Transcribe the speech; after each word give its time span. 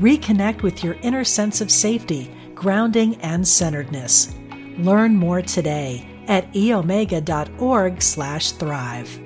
Reconnect 0.00 0.62
with 0.62 0.82
your 0.82 0.94
inner 1.02 1.22
sense 1.22 1.60
of 1.60 1.70
safety, 1.70 2.28
grounding, 2.54 3.14
and 3.22 3.46
centeredness. 3.46 4.34
Learn 4.78 5.14
more 5.14 5.40
today 5.40 6.04
at 6.26 6.52
eomega.org/thrive. 6.52 9.20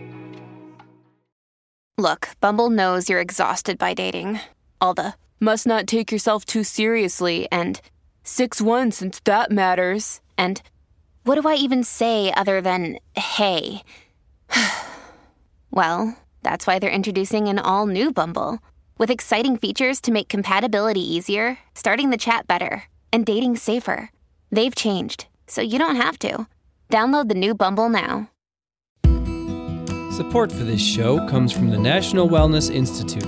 Look, 1.96 2.28
Bumble 2.40 2.70
knows 2.70 3.08
you're 3.08 3.20
exhausted 3.20 3.78
by 3.78 3.94
dating. 3.94 4.40
All 4.80 4.94
the 4.94 5.14
must 5.40 5.66
not 5.66 5.86
take 5.86 6.12
yourself 6.12 6.44
too 6.44 6.62
seriously 6.62 7.48
and 7.50 7.80
6-1 8.22 8.92
since 8.92 9.20
that 9.20 9.50
matters. 9.50 10.20
And 10.36 10.60
what 11.24 11.40
do 11.40 11.48
I 11.48 11.54
even 11.54 11.82
say 11.82 12.30
other 12.32 12.60
than 12.60 12.98
hey? 13.16 13.82
well, 15.70 16.18
that's 16.42 16.66
why 16.66 16.78
they're 16.78 16.90
introducing 16.90 17.48
an 17.48 17.58
all 17.58 17.86
new 17.86 18.12
Bumble 18.12 18.58
with 18.98 19.10
exciting 19.10 19.56
features 19.56 20.00
to 20.02 20.12
make 20.12 20.28
compatibility 20.28 21.00
easier, 21.00 21.58
starting 21.74 22.10
the 22.10 22.16
chat 22.16 22.46
better, 22.46 22.84
and 23.12 23.24
dating 23.24 23.56
safer. 23.56 24.10
They've 24.50 24.74
changed, 24.74 25.26
so 25.46 25.62
you 25.62 25.78
don't 25.78 25.96
have 25.96 26.18
to. 26.20 26.46
Download 26.90 27.28
the 27.28 27.34
new 27.34 27.54
Bumble 27.54 27.88
now. 27.88 28.30
Support 30.12 30.50
for 30.50 30.64
this 30.64 30.80
show 30.80 31.26
comes 31.28 31.52
from 31.52 31.70
the 31.70 31.78
National 31.78 32.28
Wellness 32.28 32.74
Institute, 32.74 33.22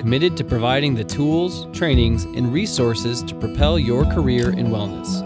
committed 0.00 0.36
to 0.38 0.44
providing 0.44 0.94
the 0.94 1.04
tools, 1.04 1.66
trainings, 1.76 2.24
and 2.24 2.52
resources 2.52 3.22
to 3.24 3.34
propel 3.34 3.78
your 3.78 4.04
career 4.06 4.50
in 4.50 4.68
wellness. 4.68 5.22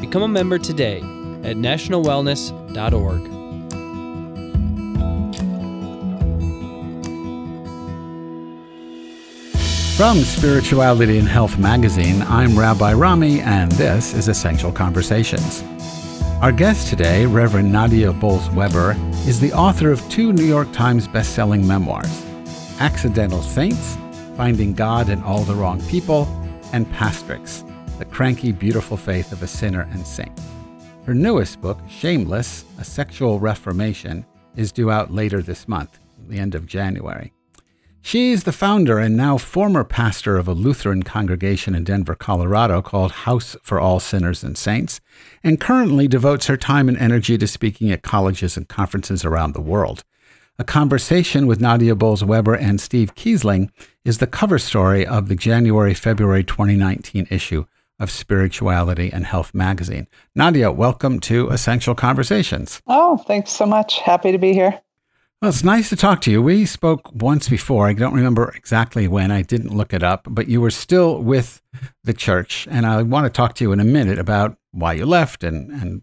Become 0.00 0.22
a 0.22 0.28
member 0.28 0.58
today 0.58 0.98
at 1.42 1.56
nationalwellness.org. 1.56 3.37
From 9.98 10.18
Spirituality 10.18 11.18
and 11.18 11.26
Health 11.26 11.58
magazine, 11.58 12.22
I'm 12.22 12.56
Rabbi 12.56 12.92
Rami, 12.92 13.40
and 13.40 13.72
this 13.72 14.14
is 14.14 14.28
Essential 14.28 14.70
Conversations. 14.70 15.64
Our 16.40 16.52
guest 16.52 16.86
today, 16.86 17.26
Reverend 17.26 17.72
Nadia 17.72 18.12
Bolz-Weber, 18.12 18.94
is 19.26 19.40
the 19.40 19.52
author 19.52 19.90
of 19.90 20.00
two 20.08 20.32
New 20.32 20.44
York 20.44 20.70
Times 20.72 21.08
best-selling 21.08 21.66
memoirs, 21.66 22.24
Accidental 22.78 23.42
Saints, 23.42 23.98
Finding 24.36 24.72
God 24.72 25.08
in 25.08 25.20
All 25.24 25.42
the 25.42 25.56
Wrong 25.56 25.82
People, 25.88 26.28
and 26.72 26.86
Pastrix, 26.92 27.66
The 27.98 28.04
Cranky 28.04 28.52
Beautiful 28.52 28.96
Faith 28.96 29.32
of 29.32 29.42
a 29.42 29.48
Sinner 29.48 29.88
and 29.90 30.06
Saint. 30.06 30.38
Her 31.06 31.14
newest 31.14 31.60
book, 31.60 31.80
Shameless, 31.88 32.64
A 32.78 32.84
Sexual 32.84 33.40
Reformation, 33.40 34.24
is 34.54 34.70
due 34.70 34.92
out 34.92 35.12
later 35.12 35.42
this 35.42 35.66
month, 35.66 35.98
the 36.28 36.38
end 36.38 36.54
of 36.54 36.66
January. 36.66 37.32
She's 38.08 38.44
the 38.44 38.52
founder 38.52 38.98
and 38.98 39.18
now 39.18 39.36
former 39.36 39.84
pastor 39.84 40.38
of 40.38 40.48
a 40.48 40.54
Lutheran 40.54 41.02
congregation 41.02 41.74
in 41.74 41.84
Denver, 41.84 42.14
Colorado 42.14 42.80
called 42.80 43.12
House 43.12 43.54
for 43.62 43.78
All 43.78 44.00
Sinners 44.00 44.42
and 44.42 44.56
Saints, 44.56 44.98
and 45.44 45.60
currently 45.60 46.08
devotes 46.08 46.46
her 46.46 46.56
time 46.56 46.88
and 46.88 46.96
energy 46.96 47.36
to 47.36 47.46
speaking 47.46 47.90
at 47.90 48.00
colleges 48.00 48.56
and 48.56 48.66
conferences 48.66 49.26
around 49.26 49.52
the 49.52 49.60
world. 49.60 50.04
A 50.58 50.64
conversation 50.64 51.46
with 51.46 51.60
Nadia 51.60 51.94
Bolz-Weber 51.94 52.54
and 52.54 52.80
Steve 52.80 53.14
Kiesling 53.14 53.68
is 54.06 54.16
the 54.16 54.26
cover 54.26 54.58
story 54.58 55.06
of 55.06 55.28
the 55.28 55.36
January 55.36 55.92
February 55.92 56.44
2019 56.44 57.26
issue 57.30 57.66
of 58.00 58.10
Spirituality 58.10 59.12
and 59.12 59.26
Health 59.26 59.52
magazine. 59.52 60.06
Nadia, 60.34 60.72
welcome 60.72 61.20
to 61.20 61.50
Essential 61.50 61.94
Conversations. 61.94 62.80
Oh, 62.86 63.18
thanks 63.18 63.52
so 63.52 63.66
much. 63.66 63.98
Happy 63.98 64.32
to 64.32 64.38
be 64.38 64.54
here. 64.54 64.80
Well, 65.40 65.50
it's 65.50 65.62
nice 65.62 65.88
to 65.90 65.96
talk 65.96 66.20
to 66.22 66.32
you. 66.32 66.42
We 66.42 66.66
spoke 66.66 67.12
once 67.14 67.48
before. 67.48 67.86
I 67.86 67.92
don't 67.92 68.12
remember 68.12 68.52
exactly 68.56 69.06
when. 69.06 69.30
I 69.30 69.42
didn't 69.42 69.76
look 69.76 69.94
it 69.94 70.02
up, 70.02 70.26
but 70.28 70.48
you 70.48 70.60
were 70.60 70.72
still 70.72 71.22
with 71.22 71.62
the 72.02 72.12
church. 72.12 72.66
And 72.68 72.84
I 72.84 73.02
want 73.02 73.24
to 73.26 73.30
talk 73.30 73.54
to 73.54 73.64
you 73.64 73.70
in 73.70 73.78
a 73.78 73.84
minute 73.84 74.18
about 74.18 74.56
why 74.72 74.94
you 74.94 75.06
left 75.06 75.44
and, 75.44 75.70
and 75.70 76.02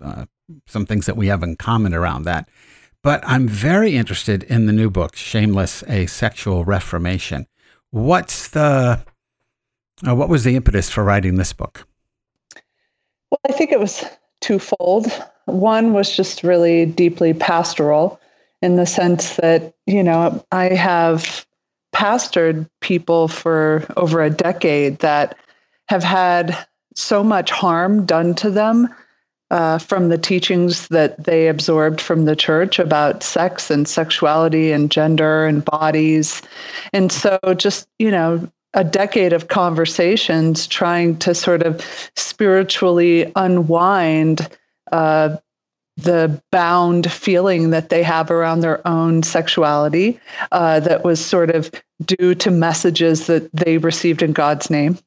uh, 0.00 0.24
some 0.66 0.86
things 0.86 1.04
that 1.04 1.18
we 1.18 1.26
have 1.26 1.42
in 1.42 1.56
common 1.56 1.92
around 1.92 2.22
that. 2.22 2.48
But 3.02 3.22
I'm 3.26 3.46
very 3.46 3.94
interested 3.94 4.44
in 4.44 4.64
the 4.64 4.72
new 4.72 4.88
book, 4.88 5.16
Shameless, 5.16 5.84
A 5.86 6.06
Sexual 6.06 6.64
Reformation. 6.64 7.46
What's 7.90 8.48
the, 8.48 9.04
uh, 10.06 10.14
what 10.14 10.30
was 10.30 10.44
the 10.44 10.56
impetus 10.56 10.88
for 10.88 11.04
writing 11.04 11.34
this 11.34 11.52
book? 11.52 11.86
Well, 13.30 13.40
I 13.46 13.52
think 13.52 13.70
it 13.70 13.80
was 13.80 14.02
twofold. 14.40 15.12
One 15.44 15.92
was 15.92 16.16
just 16.16 16.42
really 16.42 16.86
deeply 16.86 17.34
pastoral 17.34 18.18
in 18.62 18.76
the 18.76 18.86
sense 18.86 19.36
that, 19.36 19.74
you 19.86 20.02
know, 20.02 20.44
I 20.52 20.66
have 20.68 21.44
pastored 21.94 22.68
people 22.80 23.28
for 23.28 23.84
over 23.96 24.22
a 24.22 24.30
decade 24.30 25.00
that 25.00 25.36
have 25.88 26.02
had 26.02 26.56
so 26.94 27.22
much 27.22 27.50
harm 27.50 28.06
done 28.06 28.34
to 28.36 28.50
them 28.50 28.88
uh, 29.50 29.78
from 29.78 30.08
the 30.08 30.16
teachings 30.16 30.88
that 30.88 31.24
they 31.24 31.48
absorbed 31.48 32.00
from 32.00 32.24
the 32.24 32.36
church 32.36 32.78
about 32.78 33.22
sex 33.22 33.70
and 33.70 33.86
sexuality 33.86 34.72
and 34.72 34.90
gender 34.90 35.44
and 35.44 35.64
bodies. 35.64 36.40
And 36.94 37.12
so, 37.12 37.38
just, 37.56 37.86
you 37.98 38.10
know, 38.10 38.48
a 38.74 38.84
decade 38.84 39.34
of 39.34 39.48
conversations 39.48 40.66
trying 40.66 41.18
to 41.18 41.34
sort 41.34 41.62
of 41.62 41.84
spiritually 42.16 43.30
unwind 43.36 44.48
uh, 44.92 45.36
the 45.96 46.40
bound 46.50 47.10
feeling 47.10 47.70
that 47.70 47.90
they 47.90 48.02
have 48.02 48.30
around 48.30 48.60
their 48.60 48.86
own 48.86 49.22
sexuality 49.22 50.18
uh, 50.50 50.80
that 50.80 51.04
was 51.04 51.24
sort 51.24 51.50
of 51.50 51.70
due 52.04 52.34
to 52.34 52.50
messages 52.50 53.26
that 53.26 53.50
they 53.52 53.78
received 53.78 54.22
in 54.22 54.32
God's 54.32 54.70
name. 54.70 54.98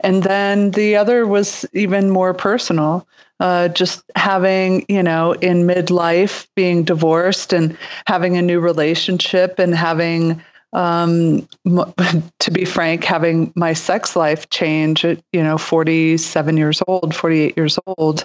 And 0.00 0.22
then 0.22 0.72
the 0.72 0.96
other 0.96 1.26
was 1.26 1.64
even 1.72 2.10
more 2.10 2.34
personal, 2.34 3.06
uh, 3.40 3.68
just 3.68 4.02
having, 4.16 4.84
you 4.88 5.02
know, 5.02 5.32
in 5.32 5.66
midlife, 5.66 6.48
being 6.56 6.82
divorced 6.82 7.52
and 7.52 7.76
having 8.06 8.36
a 8.36 8.42
new 8.42 8.58
relationship 8.58 9.58
and 9.58 9.74
having 9.74 10.42
um, 10.72 11.48
to 12.38 12.50
be 12.50 12.64
frank, 12.64 13.04
having 13.04 13.52
my 13.54 13.72
sex 13.72 14.16
life 14.16 14.48
change 14.50 15.04
at, 15.04 15.22
you 15.32 15.42
know, 15.42 15.58
47 15.58 16.56
years 16.56 16.82
old, 16.86 17.14
48 17.14 17.56
years 17.56 17.78
old, 17.86 18.24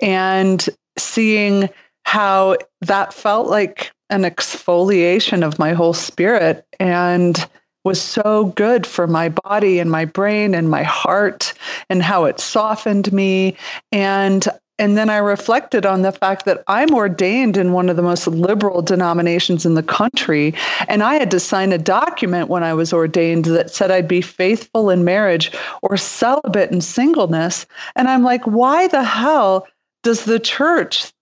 and 0.00 0.68
seeing 0.98 1.68
how 2.04 2.56
that 2.80 3.14
felt 3.14 3.48
like 3.48 3.92
an 4.10 4.22
exfoliation 4.22 5.42
of 5.42 5.58
my 5.58 5.72
whole 5.72 5.94
spirit 5.94 6.66
and 6.78 7.48
was 7.84 8.00
so 8.00 8.46
good 8.46 8.86
for 8.86 9.06
my 9.06 9.28
body 9.28 9.78
and 9.78 9.90
my 9.90 10.04
brain 10.04 10.54
and 10.54 10.70
my 10.70 10.82
heart 10.82 11.52
and 11.88 12.02
how 12.02 12.24
it 12.24 12.38
softened 12.38 13.12
me. 13.12 13.56
And 13.90 14.46
and 14.78 14.96
then 14.96 15.10
I 15.10 15.18
reflected 15.18 15.84
on 15.84 16.02
the 16.02 16.12
fact 16.12 16.44
that 16.46 16.64
I'm 16.66 16.94
ordained 16.94 17.56
in 17.56 17.72
one 17.72 17.88
of 17.88 17.96
the 17.96 18.02
most 18.02 18.26
liberal 18.26 18.82
denominations 18.82 19.66
in 19.66 19.74
the 19.74 19.82
country. 19.82 20.54
And 20.88 21.02
I 21.02 21.14
had 21.14 21.30
to 21.32 21.40
sign 21.40 21.72
a 21.72 21.78
document 21.78 22.48
when 22.48 22.64
I 22.64 22.74
was 22.74 22.92
ordained 22.92 23.44
that 23.46 23.70
said 23.70 23.90
I'd 23.90 24.08
be 24.08 24.22
faithful 24.22 24.90
in 24.90 25.04
marriage 25.04 25.52
or 25.82 25.96
celibate 25.96 26.72
in 26.72 26.80
singleness. 26.80 27.66
And 27.96 28.08
I'm 28.08 28.22
like, 28.22 28.44
why 28.44 28.88
the 28.88 29.04
hell 29.04 29.68
does 30.02 30.24
the 30.24 30.40
church 30.40 31.12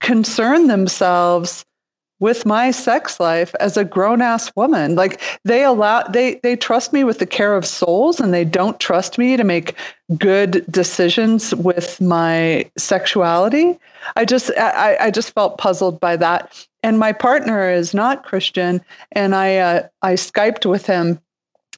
concern 0.00 0.66
themselves 0.66 1.64
with 2.24 2.46
my 2.46 2.70
sex 2.70 3.20
life 3.20 3.54
as 3.60 3.76
a 3.76 3.84
grown 3.84 4.22
ass 4.22 4.50
woman. 4.56 4.94
Like 4.94 5.20
they 5.44 5.62
allow 5.62 6.04
they 6.04 6.36
they 6.36 6.56
trust 6.56 6.90
me 6.90 7.04
with 7.04 7.18
the 7.18 7.26
care 7.26 7.54
of 7.54 7.66
souls 7.66 8.18
and 8.18 8.32
they 8.32 8.46
don't 8.46 8.80
trust 8.80 9.18
me 9.18 9.36
to 9.36 9.44
make 9.44 9.76
good 10.16 10.64
decisions 10.70 11.54
with 11.54 12.00
my 12.00 12.64
sexuality. 12.78 13.78
I 14.16 14.24
just 14.24 14.50
I, 14.56 14.96
I 14.98 15.10
just 15.10 15.34
felt 15.34 15.58
puzzled 15.58 16.00
by 16.00 16.16
that. 16.16 16.66
And 16.82 16.98
my 16.98 17.12
partner 17.12 17.70
is 17.70 17.92
not 17.92 18.24
Christian 18.24 18.80
and 19.12 19.34
I 19.34 19.58
uh, 19.58 19.88
I 20.00 20.14
Skyped 20.14 20.64
with 20.64 20.86
him 20.86 21.20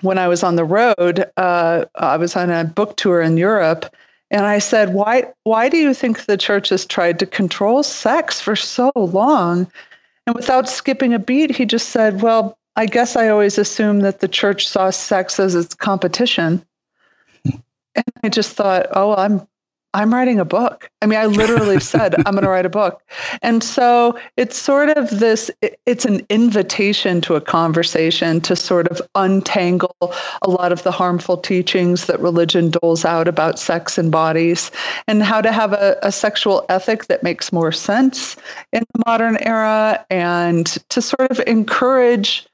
when 0.02 0.16
I 0.16 0.28
was 0.28 0.44
on 0.44 0.54
the 0.54 0.64
road. 0.64 1.28
Uh, 1.36 1.86
I 1.96 2.18
was 2.18 2.36
on 2.36 2.50
a 2.52 2.62
book 2.62 2.96
tour 2.96 3.20
in 3.20 3.36
Europe 3.36 3.92
and 4.30 4.46
I 4.46 4.60
said, 4.60 4.94
"Why 4.94 5.24
why 5.42 5.68
do 5.68 5.76
you 5.76 5.92
think 5.92 6.26
the 6.26 6.36
church 6.36 6.68
has 6.68 6.86
tried 6.86 7.18
to 7.18 7.26
control 7.26 7.82
sex 7.82 8.40
for 8.40 8.54
so 8.54 8.92
long?" 8.94 9.66
And 10.26 10.34
without 10.34 10.68
skipping 10.68 11.14
a 11.14 11.18
beat, 11.18 11.54
he 11.54 11.64
just 11.64 11.90
said, 11.90 12.22
Well, 12.22 12.58
I 12.74 12.86
guess 12.86 13.16
I 13.16 13.28
always 13.28 13.58
assumed 13.58 14.04
that 14.04 14.20
the 14.20 14.28
church 14.28 14.68
saw 14.68 14.90
sex 14.90 15.40
as 15.40 15.54
its 15.54 15.74
competition. 15.74 16.64
And 17.44 18.04
I 18.22 18.28
just 18.28 18.54
thought, 18.54 18.88
oh, 18.92 19.14
I'm 19.16 19.46
I'm 19.96 20.12
writing 20.12 20.38
a 20.38 20.44
book. 20.44 20.90
I 21.00 21.06
mean, 21.06 21.18
I 21.18 21.24
literally 21.24 21.80
said, 21.92 22.14
I'm 22.26 22.34
going 22.34 22.44
to 22.44 22.50
write 22.50 22.66
a 22.66 22.70
book. 22.70 23.02
And 23.40 23.64
so 23.64 24.18
it's 24.36 24.58
sort 24.58 24.90
of 24.90 25.08
this, 25.08 25.50
it's 25.86 26.04
an 26.04 26.20
invitation 26.28 27.22
to 27.22 27.34
a 27.34 27.40
conversation 27.40 28.42
to 28.42 28.54
sort 28.54 28.88
of 28.88 29.00
untangle 29.14 29.96
a 30.42 30.50
lot 30.50 30.70
of 30.70 30.82
the 30.82 30.90
harmful 30.90 31.38
teachings 31.38 32.04
that 32.06 32.20
religion 32.20 32.70
doles 32.70 33.06
out 33.06 33.26
about 33.26 33.58
sex 33.58 33.96
and 33.96 34.12
bodies 34.12 34.70
and 35.08 35.22
how 35.22 35.40
to 35.40 35.50
have 35.50 35.72
a, 35.72 35.96
a 36.02 36.12
sexual 36.12 36.66
ethic 36.68 37.06
that 37.06 37.22
makes 37.22 37.50
more 37.50 37.72
sense 37.72 38.36
in 38.74 38.84
the 38.92 39.02
modern 39.06 39.38
era 39.40 40.04
and 40.10 40.66
to 40.90 41.00
sort 41.00 41.30
of 41.30 41.40
encourage 41.46 42.46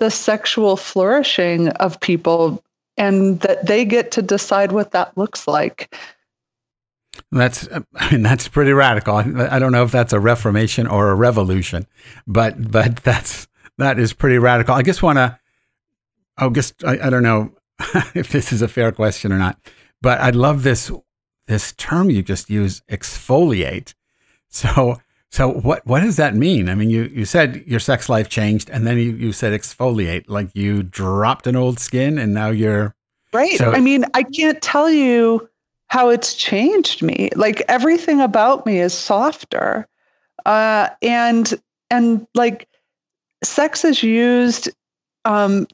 the 0.00 0.10
sexual 0.10 0.76
flourishing 0.76 1.68
of 1.68 2.00
people 2.00 2.60
and 2.96 3.38
that 3.40 3.64
they 3.66 3.84
get 3.84 4.10
to 4.10 4.22
decide 4.22 4.72
what 4.72 4.90
that 4.90 5.16
looks 5.16 5.46
like. 5.46 5.94
That's, 7.32 7.68
I 7.94 8.10
mean, 8.12 8.22
that's 8.22 8.48
pretty 8.48 8.72
radical. 8.72 9.16
I 9.16 9.58
don't 9.58 9.72
know 9.72 9.84
if 9.84 9.92
that's 9.92 10.12
a 10.12 10.20
reformation 10.20 10.86
or 10.86 11.10
a 11.10 11.14
revolution, 11.14 11.86
but, 12.26 12.70
but 12.70 12.96
that's, 13.04 13.48
that 13.78 13.98
is 13.98 14.12
pretty 14.12 14.38
radical. 14.38 14.74
I 14.74 14.82
just 14.82 15.02
want 15.02 15.18
to, 15.18 15.38
I 16.36 16.48
guess, 16.48 16.72
I, 16.84 16.98
I 17.00 17.10
don't 17.10 17.22
know 17.22 17.52
if 18.14 18.30
this 18.30 18.52
is 18.52 18.62
a 18.62 18.68
fair 18.68 18.92
question 18.92 19.32
or 19.32 19.38
not, 19.38 19.58
but 20.02 20.20
I 20.20 20.30
love 20.30 20.62
this, 20.62 20.90
this 21.46 21.72
term 21.72 22.10
you 22.10 22.22
just 22.22 22.50
used, 22.50 22.86
exfoliate. 22.88 23.94
So, 24.48 24.98
so 25.30 25.48
what, 25.48 25.86
what 25.86 26.00
does 26.00 26.16
that 26.16 26.34
mean? 26.34 26.68
I 26.68 26.74
mean, 26.74 26.90
you, 26.90 27.04
you 27.04 27.24
said 27.24 27.62
your 27.66 27.80
sex 27.80 28.08
life 28.08 28.28
changed 28.28 28.68
and 28.70 28.86
then 28.86 28.98
you, 28.98 29.12
you 29.12 29.32
said 29.32 29.58
exfoliate, 29.58 30.24
like 30.28 30.50
you 30.54 30.82
dropped 30.82 31.46
an 31.46 31.56
old 31.56 31.78
skin 31.78 32.18
and 32.18 32.34
now 32.34 32.48
you're. 32.48 32.94
Right. 33.32 33.56
So, 33.58 33.70
I 33.70 33.78
mean, 33.78 34.04
I 34.12 34.24
can't 34.24 34.60
tell 34.60 34.90
you 34.90 35.48
how 35.90 36.08
it's 36.08 36.34
changed 36.34 37.02
me. 37.02 37.30
Like 37.34 37.62
everything 37.68 38.20
about 38.20 38.64
me 38.64 38.78
is 38.78 38.94
softer. 38.94 39.86
Uh, 40.46 40.88
and 41.02 41.60
and 41.90 42.26
like 42.34 42.68
sex 43.42 43.84
is 43.84 44.02
used 44.02 44.70
um, 45.24 45.66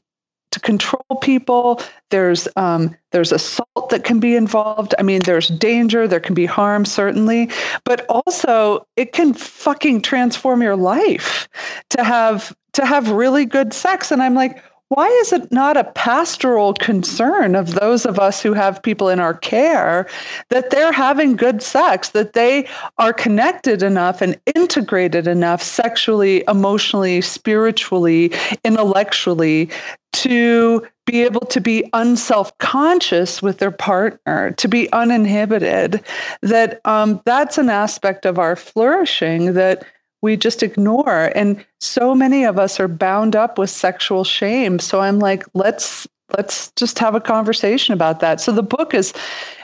to 0.51 0.59
control 0.59 1.19
people. 1.21 1.81
There's 2.09 2.47
um, 2.55 2.95
there's 3.11 3.31
assault 3.31 3.89
that 3.89 4.03
can 4.03 4.19
be 4.19 4.35
involved. 4.35 4.95
I 4.97 5.03
mean, 5.03 5.21
there's 5.23 5.49
danger. 5.49 6.07
There 6.07 6.19
can 6.19 6.33
be 6.33 6.47
harm, 6.47 6.83
certainly, 6.83 7.51
but 7.83 8.05
also 8.09 8.87
it 8.95 9.13
can 9.13 9.33
fucking 9.33 10.01
transform 10.01 10.63
your 10.63 10.75
life 10.75 11.47
to 11.91 12.03
have 12.03 12.55
to 12.73 12.85
have 12.85 13.11
really 13.11 13.45
good 13.45 13.71
sex. 13.71 14.11
And 14.11 14.23
I'm 14.23 14.33
like, 14.33 14.63
why 14.89 15.07
is 15.21 15.33
it 15.33 15.51
not 15.51 15.75
a 15.75 15.83
pastoral 15.83 16.73
concern 16.73 17.55
of 17.55 17.73
those 17.73 18.05
of 18.05 18.19
us 18.19 18.41
who 18.41 18.53
have 18.53 18.81
people 18.81 19.09
in 19.09 19.19
our 19.19 19.33
care 19.33 20.07
that 20.49 20.69
they're 20.69 20.93
having 20.93 21.35
good 21.35 21.61
sex, 21.61 22.09
that 22.09 22.33
they 22.33 22.67
are 22.97 23.11
connected 23.11 23.83
enough 23.83 24.21
and 24.21 24.39
integrated 24.55 25.27
enough 25.27 25.61
sexually, 25.61 26.43
emotionally, 26.47 27.19
spiritually, 27.21 28.31
intellectually 28.63 29.69
to 30.13 30.85
be 31.05 31.23
able 31.23 31.41
to 31.41 31.59
be 31.59 31.89
unself 31.93 32.57
conscious 32.59 33.41
with 33.41 33.57
their 33.57 33.71
partner, 33.71 34.51
to 34.51 34.69
be 34.69 34.91
uninhibited? 34.93 36.01
That 36.41 36.79
um, 36.85 37.21
that's 37.25 37.57
an 37.57 37.69
aspect 37.69 38.25
of 38.25 38.39
our 38.39 38.55
flourishing 38.55 39.53
that 39.53 39.85
we 40.21 40.35
just 40.37 40.63
ignore. 40.63 41.31
And 41.35 41.63
so 41.79 42.15
many 42.15 42.43
of 42.43 42.57
us 42.57 42.79
are 42.79 42.87
bound 42.87 43.35
up 43.35 43.57
with 43.57 43.69
sexual 43.69 44.23
shame. 44.23 44.79
So 44.79 45.01
i'm 45.01 45.19
like 45.19 45.43
let's 45.53 46.07
let's 46.37 46.71
just 46.71 46.99
have 46.99 47.15
a 47.15 47.21
conversation 47.21 47.93
about 47.93 48.19
that. 48.19 48.41
So 48.41 48.51
the 48.51 48.63
book 48.63 48.93
is 48.93 49.13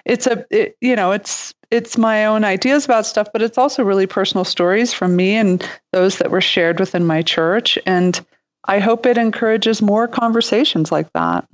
it's 0.06 0.28
a 0.28 0.46
it, 0.50 0.78
you 0.82 0.96
know 0.96 1.12
it's 1.12 1.54
it's 1.72 1.98
my 1.98 2.26
own 2.26 2.44
ideas 2.44 2.86
about 2.86 3.06
stuff 3.06 3.28
but 3.34 3.42
it's 3.42 3.58
also 3.58 3.84
really 3.84 4.06
personal 4.06 4.46
stories 4.46 4.94
from 4.94 5.16
me 5.16 5.36
and 5.36 5.68
those 5.92 6.20
that 6.20 6.30
were 6.30 6.42
shared 6.42 6.80
within 6.80 7.06
my 7.06 7.22
church. 7.22 7.78
And 7.86 8.24
i 8.66 8.80
hope 8.80 9.06
it 9.06 9.18
encourages 9.18 9.82
more 9.82 10.08
conversations 10.08 10.92
like 10.92 11.12
that. 11.14 11.48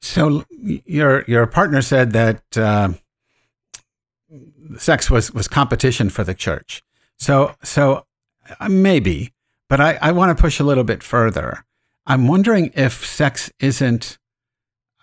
So 0.00 0.44
your 0.50 1.24
your 1.26 1.46
partner 1.46 1.82
said 1.82 2.12
that 2.12 2.42
uh, 2.56 2.90
sex 4.78 5.10
was 5.10 5.32
was 5.32 5.48
competition 5.48 6.08
for 6.08 6.24
the 6.24 6.34
church. 6.34 6.82
So 7.18 7.54
so 7.62 8.06
maybe, 8.68 9.32
but 9.68 9.80
I, 9.80 9.98
I 10.00 10.12
want 10.12 10.36
to 10.36 10.40
push 10.40 10.60
a 10.60 10.64
little 10.64 10.84
bit 10.84 11.02
further. 11.02 11.64
I'm 12.06 12.26
wondering 12.26 12.72
if 12.74 13.06
sex 13.06 13.50
isn't. 13.60 14.18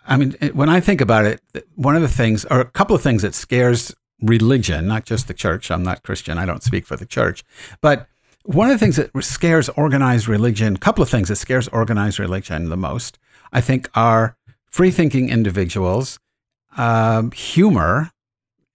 I 0.05 0.17
mean, 0.17 0.35
when 0.53 0.69
I 0.69 0.79
think 0.79 1.01
about 1.01 1.25
it, 1.25 1.41
one 1.75 1.95
of 1.95 2.01
the 2.01 2.07
things, 2.07 2.45
or 2.45 2.59
a 2.59 2.65
couple 2.65 2.95
of 2.95 3.01
things 3.01 3.21
that 3.23 3.35
scares 3.35 3.94
religion, 4.21 4.88
not 4.88 5.05
just 5.05 5.27
the 5.27 5.33
church. 5.33 5.69
I'm 5.69 5.83
not 5.83 6.03
Christian. 6.03 6.38
I 6.38 6.45
don't 6.45 6.63
speak 6.63 6.85
for 6.85 6.95
the 6.95 7.05
church. 7.05 7.44
But 7.81 8.07
one 8.44 8.69
of 8.69 8.73
the 8.73 8.79
things 8.79 8.95
that 8.95 9.11
scares 9.23 9.69
organized 9.69 10.27
religion, 10.27 10.75
a 10.75 10.79
couple 10.79 11.03
of 11.03 11.09
things 11.09 11.27
that 11.27 11.35
scares 11.35 11.67
organized 11.67 12.19
religion 12.19 12.69
the 12.69 12.77
most, 12.77 13.19
I 13.51 13.61
think, 13.61 13.89
are 13.94 14.38
free 14.69 14.91
thinking 14.91 15.29
individuals, 15.29 16.19
uh, 16.77 17.29
humor, 17.31 18.11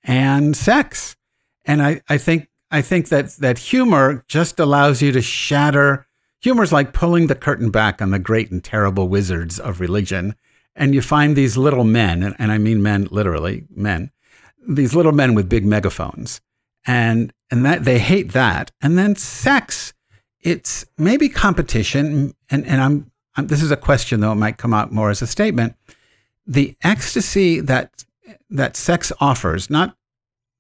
and 0.05 0.57
sex. 0.57 1.17
And 1.65 1.83
I, 1.83 2.03
I 2.09 2.19
think 2.19 2.49
I 2.73 2.81
think 2.81 3.11
that 3.11 3.33
that 3.37 3.59
humor 3.59 4.25
just 4.27 4.59
allows 4.59 5.03
you 5.03 5.13
to 5.13 5.21
shatter. 5.21 6.07
Humor's 6.41 6.73
like 6.73 6.95
pulling 6.95 7.27
the 7.27 7.35
curtain 7.35 7.71
back 7.71 8.01
on 8.01 8.11
the 8.11 8.19
great 8.19 8.51
and 8.51 8.65
terrible 8.65 9.09
wizards 9.09 9.61
of 9.61 9.79
religion, 9.79 10.35
and 10.75 10.95
you 10.95 11.03
find 11.03 11.37
these 11.37 11.59
little 11.59 11.85
men, 11.85 12.35
and, 12.39 12.51
I 12.51 12.57
mean 12.57 12.83
men 12.83 13.09
literally, 13.11 13.67
men, 13.71 14.11
these 14.67 14.95
little 14.95 15.13
men 15.13 15.35
with 15.35 15.51
big 15.51 15.67
megaphones, 15.67 16.41
and 16.87 17.31
and 17.51 17.65
that 17.67 17.85
they 17.85 17.99
hate 17.99 18.33
that. 18.33 18.73
And 18.81 18.99
then 18.99 19.17
sex, 19.17 19.93
it's 20.41 20.87
maybe 20.97 21.29
competition, 21.29 22.33
and 22.51 22.67
and 22.67 22.81
I'm, 22.81 23.13
I'm 23.37 23.49
this 23.49 23.63
is 23.63 23.71
a 23.71 23.77
question 23.77 24.21
though 24.21 24.33
it 24.33 24.37
might 24.37 24.57
come 24.57 24.73
out 24.73 24.93
more 24.93 25.11
as 25.11 25.21
a 25.21 25.27
statement. 25.27 25.77
The 26.47 26.75
ecstasy 26.83 27.61
that 27.61 28.05
that 28.49 28.77
sex 28.77 29.13
offers, 29.21 29.69
not 29.69 29.95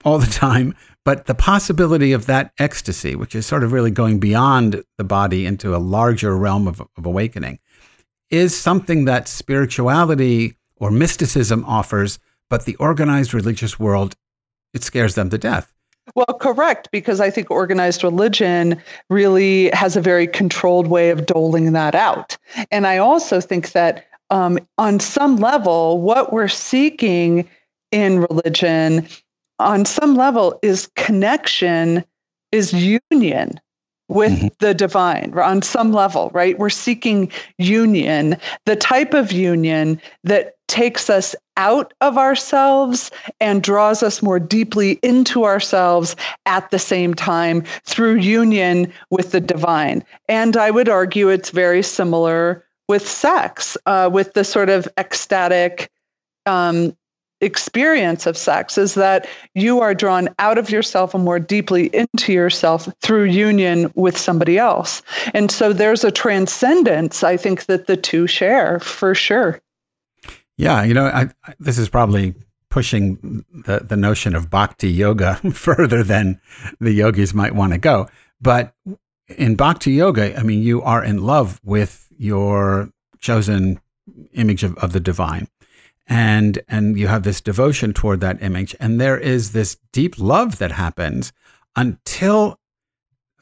all 0.04 0.18
the 0.18 0.26
time, 0.30 0.74
but 1.04 1.26
the 1.26 1.34
possibility 1.34 2.12
of 2.12 2.26
that 2.26 2.52
ecstasy, 2.58 3.16
which 3.16 3.34
is 3.34 3.46
sort 3.46 3.64
of 3.64 3.72
really 3.72 3.90
going 3.90 4.20
beyond 4.20 4.82
the 4.98 5.04
body 5.04 5.46
into 5.46 5.74
a 5.74 5.78
larger 5.78 6.36
realm 6.36 6.68
of, 6.68 6.80
of 6.80 7.06
awakening, 7.06 7.58
is 8.30 8.58
something 8.58 9.04
that 9.04 9.28
spirituality 9.28 10.56
or 10.76 10.90
mysticism 10.90 11.64
offers, 11.66 12.18
but 12.48 12.64
the 12.64 12.76
organized 12.76 13.34
religious 13.34 13.78
world, 13.78 14.14
it 14.74 14.82
scares 14.82 15.14
them 15.14 15.30
to 15.30 15.38
death. 15.38 15.72
Well, 16.14 16.38
correct, 16.40 16.90
because 16.90 17.20
I 17.20 17.30
think 17.30 17.50
organized 17.50 18.02
religion 18.02 18.80
really 19.08 19.70
has 19.70 19.96
a 19.96 20.00
very 20.00 20.26
controlled 20.26 20.88
way 20.88 21.10
of 21.10 21.26
doling 21.26 21.72
that 21.72 21.94
out. 21.94 22.36
And 22.70 22.86
I 22.86 22.98
also 22.98 23.40
think 23.40 23.72
that 23.72 24.06
um, 24.30 24.58
on 24.78 24.98
some 24.98 25.36
level, 25.36 26.00
what 26.00 26.32
we're 26.32 26.48
seeking 26.48 27.48
in 27.92 28.20
religion 28.20 29.06
on 29.62 29.84
some 29.84 30.14
level 30.16 30.58
is 30.62 30.90
connection, 30.96 32.04
is 32.50 32.72
union 32.72 33.60
with 34.08 34.32
mm-hmm. 34.32 34.48
the 34.60 34.74
divine 34.74 35.32
on 35.38 35.62
some 35.62 35.92
level, 35.92 36.30
right? 36.34 36.58
We're 36.58 36.70
seeking 36.70 37.30
union, 37.58 38.36
the 38.66 38.76
type 38.76 39.14
of 39.14 39.32
union 39.32 40.00
that 40.24 40.56
takes 40.68 41.08
us 41.08 41.34
out 41.56 41.92
of 42.00 42.18
ourselves 42.18 43.10
and 43.40 43.62
draws 43.62 44.02
us 44.02 44.22
more 44.22 44.38
deeply 44.38 44.92
into 45.02 45.44
ourselves 45.44 46.16
at 46.46 46.70
the 46.70 46.78
same 46.78 47.14
time 47.14 47.62
through 47.84 48.16
union 48.16 48.92
with 49.10 49.32
the 49.32 49.40
divine. 49.40 50.04
And 50.28 50.56
I 50.56 50.70
would 50.70 50.88
argue 50.88 51.28
it's 51.28 51.50
very 51.50 51.82
similar 51.82 52.64
with 52.88 53.06
sex, 53.06 53.76
uh, 53.86 54.10
with 54.12 54.34
the 54.34 54.44
sort 54.44 54.68
of 54.68 54.88
ecstatic 54.98 55.90
um, 56.46 56.96
experience 57.42 58.26
of 58.26 58.36
sex 58.36 58.78
is 58.78 58.94
that 58.94 59.28
you 59.54 59.80
are 59.80 59.94
drawn 59.94 60.28
out 60.38 60.58
of 60.58 60.70
yourself 60.70 61.14
and 61.14 61.24
more 61.24 61.38
deeply 61.38 61.90
into 61.92 62.32
yourself 62.32 62.88
through 63.02 63.24
union 63.24 63.92
with 63.94 64.16
somebody 64.16 64.58
else. 64.58 65.02
And 65.34 65.50
so 65.50 65.72
there's 65.72 66.04
a 66.04 66.10
transcendence, 66.10 67.22
I 67.22 67.36
think, 67.36 67.66
that 67.66 67.86
the 67.86 67.96
two 67.96 68.26
share 68.26 68.80
for 68.80 69.14
sure. 69.14 69.60
Yeah, 70.56 70.84
you 70.84 70.94
know, 70.94 71.06
I, 71.06 71.28
I, 71.44 71.54
this 71.58 71.78
is 71.78 71.88
probably 71.88 72.34
pushing 72.70 73.44
the, 73.66 73.80
the 73.80 73.96
notion 73.96 74.34
of 74.34 74.48
bhakti 74.48 74.90
yoga 74.90 75.34
further 75.52 76.02
than 76.02 76.40
the 76.80 76.92
yogis 76.92 77.34
might 77.34 77.54
want 77.54 77.72
to 77.72 77.78
go. 77.78 78.08
But 78.40 78.74
in 79.36 79.56
bhakti 79.56 79.92
yoga, 79.92 80.38
I 80.38 80.42
mean, 80.42 80.62
you 80.62 80.82
are 80.82 81.04
in 81.04 81.22
love 81.22 81.60
with 81.64 82.08
your 82.16 82.90
chosen 83.20 83.80
image 84.32 84.62
of, 84.64 84.76
of 84.78 84.92
the 84.92 85.00
divine 85.00 85.48
and 86.06 86.60
and 86.68 86.98
you 86.98 87.06
have 87.06 87.22
this 87.22 87.40
devotion 87.40 87.92
toward 87.92 88.20
that 88.20 88.42
image 88.42 88.74
and 88.80 89.00
there 89.00 89.18
is 89.18 89.52
this 89.52 89.76
deep 89.92 90.18
love 90.18 90.58
that 90.58 90.72
happens 90.72 91.32
until 91.76 92.58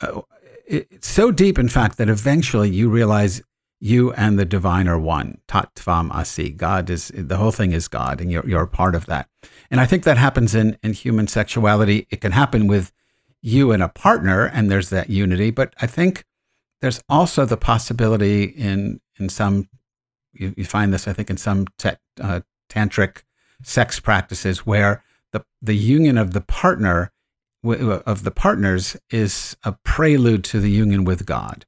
uh, 0.02 0.20
it's 0.66 1.08
so 1.08 1.30
deep 1.30 1.58
in 1.58 1.68
fact 1.68 1.96
that 1.98 2.08
eventually 2.08 2.70
you 2.70 2.88
realize 2.88 3.42
you 3.80 4.12
and 4.12 4.38
the 4.38 4.44
divine 4.44 4.86
are 4.86 4.98
one. 4.98 5.40
Tat 5.48 5.74
tvam 5.74 6.10
asi. 6.14 6.50
God 6.50 6.90
is 6.90 7.10
the 7.14 7.38
whole 7.38 7.50
thing 7.50 7.72
is 7.72 7.88
God, 7.88 8.20
and 8.20 8.30
you're 8.30 8.46
you're 8.46 8.62
a 8.62 8.68
part 8.68 8.94
of 8.94 9.06
that. 9.06 9.28
And 9.70 9.80
I 9.80 9.86
think 9.86 10.04
that 10.04 10.18
happens 10.18 10.54
in 10.54 10.76
in 10.82 10.92
human 10.92 11.26
sexuality. 11.26 12.06
It 12.10 12.20
can 12.20 12.32
happen 12.32 12.66
with 12.66 12.92
you 13.40 13.72
and 13.72 13.82
a 13.82 13.88
partner, 13.88 14.44
and 14.44 14.70
there's 14.70 14.90
that 14.90 15.08
unity. 15.08 15.50
But 15.50 15.74
I 15.80 15.86
think 15.86 16.24
there's 16.82 17.00
also 17.08 17.46
the 17.46 17.56
possibility 17.56 18.44
in 18.44 19.00
in 19.18 19.30
some 19.30 19.68
you, 20.32 20.54
you 20.56 20.64
find 20.64 20.92
this 20.92 21.08
I 21.08 21.12
think 21.12 21.30
in 21.30 21.36
some 21.36 21.66
te- 21.78 21.90
uh, 22.20 22.40
tantric 22.68 23.22
sex 23.62 24.00
practices 24.00 24.66
where 24.66 25.02
the 25.32 25.44
the 25.60 25.76
union 25.76 26.18
of 26.18 26.32
the 26.32 26.40
partner 26.40 27.12
of 27.62 28.24
the 28.24 28.30
partners 28.30 28.96
is 29.10 29.56
a 29.64 29.72
prelude 29.84 30.44
to 30.44 30.60
the 30.60 30.70
union 30.70 31.04
with 31.04 31.26
God. 31.26 31.66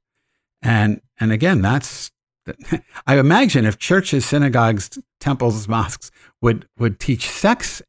And 0.61 1.01
and 1.19 1.31
again, 1.31 1.61
that's 1.61 2.11
I 3.07 3.17
imagine 3.17 3.65
if 3.65 3.77
churches, 3.77 4.25
synagogues, 4.25 4.97
temples, 5.19 5.67
mosques 5.67 6.11
would 6.41 6.67
would 6.77 6.99
teach 6.99 7.29
sex 7.29 7.81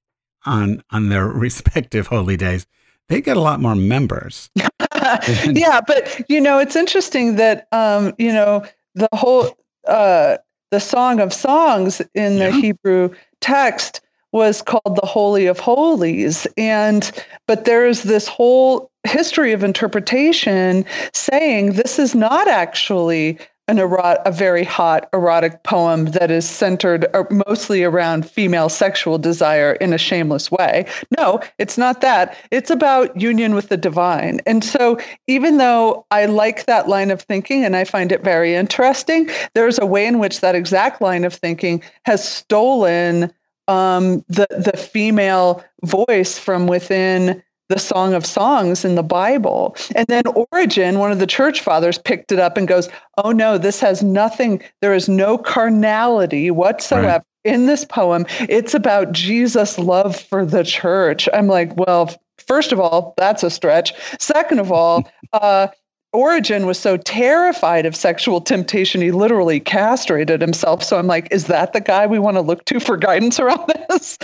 on 0.45 0.83
on 0.90 1.09
their 1.09 1.26
respective 1.45 2.09
holy 2.09 2.37
days, 2.37 2.66
they 3.09 3.21
get 3.21 3.37
a 3.37 3.40
lot 3.40 3.61
more 3.61 3.75
members. 3.75 4.50
yeah, 4.57 5.81
but 5.87 6.23
you 6.28 6.40
know, 6.40 6.59
it's 6.59 6.76
interesting 6.76 7.37
that 7.37 7.69
um, 7.73 8.14
you 8.19 8.33
know 8.33 8.64
the 8.95 9.09
whole 9.12 9.57
uh, 9.87 10.37
the 10.75 10.81
Song 10.81 11.21
of 11.21 11.33
Songs 11.33 12.02
in 12.14 12.40
the 12.40 12.50
yeah. 12.50 12.61
Hebrew 12.61 13.11
text 13.40 14.00
was 14.33 14.61
called 14.61 14.99
the 15.00 15.07
Holy 15.07 15.47
of 15.47 15.61
Holies. 15.61 16.49
And, 16.59 17.12
but 17.47 17.64
there's 17.64 18.02
this 18.02 18.26
whole 18.26 18.90
history 19.04 19.52
of 19.52 19.62
interpretation 19.62 20.85
saying 21.12 21.75
this 21.75 22.00
is 22.00 22.16
not 22.16 22.49
actually 22.49 23.38
an 23.66 23.78
erot- 23.78 24.21
a 24.26 24.33
very 24.33 24.64
hot 24.64 25.09
erotic 25.12 25.62
poem 25.62 26.06
that 26.06 26.30
is 26.30 26.49
centered 26.49 27.06
uh, 27.14 27.25
mostly 27.47 27.83
around 27.83 28.28
female 28.28 28.68
sexual 28.68 29.18
desire 29.18 29.73
in 29.75 29.92
a 29.92 29.99
shameless 29.99 30.50
way. 30.50 30.85
No, 31.16 31.40
it's 31.59 31.78
not 31.78 32.00
that. 32.02 32.37
It's 32.50 32.71
about 32.71 33.18
union 33.18 33.54
with 33.54 33.71
the 33.71 33.76
divine. 33.76 34.40
And 34.47 34.62
so, 34.62 34.99
even 35.26 35.56
though 35.56 36.04
I 36.11 36.26
like 36.26 36.66
that 36.66 36.88
line 36.88 37.11
of 37.11 37.23
thinking 37.23 37.64
and 37.64 37.75
I 37.75 37.85
find 37.85 38.12
it 38.12 38.23
very 38.23 38.54
interesting, 38.54 39.30
there's 39.54 39.78
a 39.78 39.87
way 39.87 40.06
in 40.06 40.18
which 40.18 40.40
that 40.40 40.54
exact 40.54 41.00
line 41.00 41.25
of 41.25 41.33
thinking 41.33 41.83
has 42.04 42.26
stolen 42.26 43.33
um, 43.68 44.25
the 44.28 44.47
the 44.50 44.76
female 44.76 45.64
voice 45.85 46.38
from 46.38 46.66
within 46.66 47.42
the 47.68 47.78
Song 47.78 48.14
of 48.14 48.26
Songs 48.26 48.85
in 48.85 48.94
the 48.94 49.02
Bible. 49.02 49.76
And 49.94 50.06
then 50.06 50.25
Origen, 50.52 50.99
one 50.99 51.12
of 51.12 51.18
the 51.18 51.26
church 51.26 51.61
fathers, 51.61 51.99
picked 51.99 52.33
it 52.33 52.38
up 52.38 52.56
and 52.56 52.68
goes, 52.68 52.88
"Oh 53.18 53.33
no, 53.33 53.59
this 53.59 53.80
has 53.80 54.02
nothing. 54.02 54.62
There 54.80 54.94
is 54.94 55.09
no 55.09 55.38
carnality 55.38 56.50
whatsoever." 56.50 57.06
Right. 57.06 57.23
In 57.44 57.66
this 57.66 57.85
poem, 57.85 58.25
it's 58.49 58.73
about 58.73 59.12
Jesus' 59.12 59.78
love 59.78 60.18
for 60.18 60.47
the 60.47 60.64
church. 60.64 61.28
I'm 61.35 61.47
like, 61.47 61.76
well, 61.76 62.11
first 62.38 62.73
of 62.73 62.80
all, 62.80 63.12
that's 63.18 63.42
a 63.42 63.50
stretch. 63.50 63.92
Second 64.18 64.61
of 64.61 64.73
all, 64.73 65.06
uh, 65.35 65.68
Origen 66.14 66.64
was 66.64 66.78
so 66.78 66.97
terrified 66.97 67.87
of 67.87 67.97
sexual 67.97 68.40
temptation, 68.40 69.02
he 69.02 69.11
literally 69.11 69.59
castrated 69.59 70.40
himself. 70.40 70.83
So 70.83 70.97
I'm 70.97 71.09
like, 71.09 71.28
is 71.33 71.47
that 71.47 71.73
the 71.73 71.80
guy 71.80 72.06
we 72.06 72.21
want 72.21 72.37
to 72.37 72.40
look 72.40 72.64
to 72.66 72.78
for 72.78 72.97
guidance 72.97 73.40
around 73.40 73.71
this? 73.90 74.16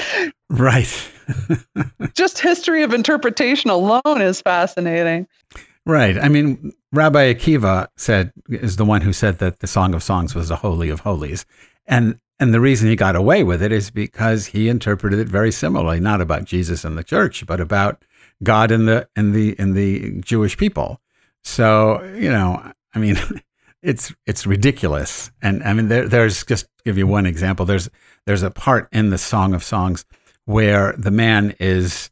Right. 0.48 1.10
Just 2.14 2.38
history 2.38 2.82
of 2.82 2.92
interpretation 2.92 3.70
alone 3.70 4.20
is 4.20 4.40
fascinating. 4.40 5.26
Right. 5.86 6.18
I 6.18 6.28
mean, 6.28 6.72
Rabbi 6.92 7.32
Akiva 7.32 7.88
said 7.96 8.32
is 8.48 8.76
the 8.76 8.84
one 8.84 9.00
who 9.00 9.12
said 9.12 9.38
that 9.38 9.60
the 9.60 9.66
Song 9.66 9.94
of 9.94 10.02
Songs 10.02 10.34
was 10.34 10.48
the 10.48 10.56
holy 10.56 10.90
of 10.90 11.00
holies. 11.00 11.46
And 11.86 12.18
and 12.38 12.54
the 12.54 12.60
reason 12.60 12.88
he 12.88 12.96
got 12.96 13.16
away 13.16 13.44
with 13.44 13.62
it 13.62 13.70
is 13.70 13.90
because 13.90 14.46
he 14.46 14.68
interpreted 14.68 15.18
it 15.18 15.28
very 15.28 15.52
similarly, 15.52 16.00
not 16.00 16.20
about 16.20 16.44
Jesus 16.44 16.84
and 16.84 16.96
the 16.96 17.04
church, 17.04 17.46
but 17.46 17.60
about 17.60 18.02
God 18.42 18.70
and 18.70 18.88
the 18.88 19.08
and 19.14 19.34
the 19.34 19.54
and 19.58 19.74
the 19.74 20.20
Jewish 20.20 20.56
people. 20.56 21.00
So, 21.44 22.02
you 22.16 22.30
know, 22.30 22.72
I 22.94 22.98
mean, 22.98 23.18
it's 23.82 24.14
it's 24.26 24.46
ridiculous. 24.46 25.30
And 25.42 25.62
I 25.62 25.72
mean, 25.72 25.88
there, 25.88 26.08
there's 26.08 26.44
just 26.44 26.66
give 26.84 26.98
you 26.98 27.06
one 27.06 27.26
example. 27.26 27.66
There's 27.66 27.88
there's 28.26 28.42
a 28.42 28.50
part 28.50 28.88
in 28.92 29.10
the 29.10 29.18
Song 29.18 29.54
of 29.54 29.62
Songs 29.62 30.04
where 30.50 30.94
the 30.98 31.10
man 31.10 31.54
is 31.60 32.10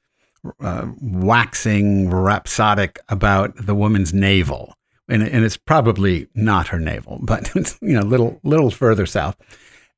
uh, 0.60 0.86
waxing 1.00 2.08
rhapsodic 2.08 2.98
about 3.08 3.54
the 3.56 3.74
woman's 3.74 4.14
navel, 4.14 4.74
and, 5.08 5.22
and 5.22 5.44
it's 5.44 5.56
probably 5.56 6.28
not 6.34 6.68
her 6.68 6.78
navel, 6.78 7.18
but 7.22 7.50
it's 7.56 7.78
you 7.82 7.94
know 7.94 8.02
little 8.02 8.40
little 8.44 8.70
further 8.70 9.06
south. 9.06 9.36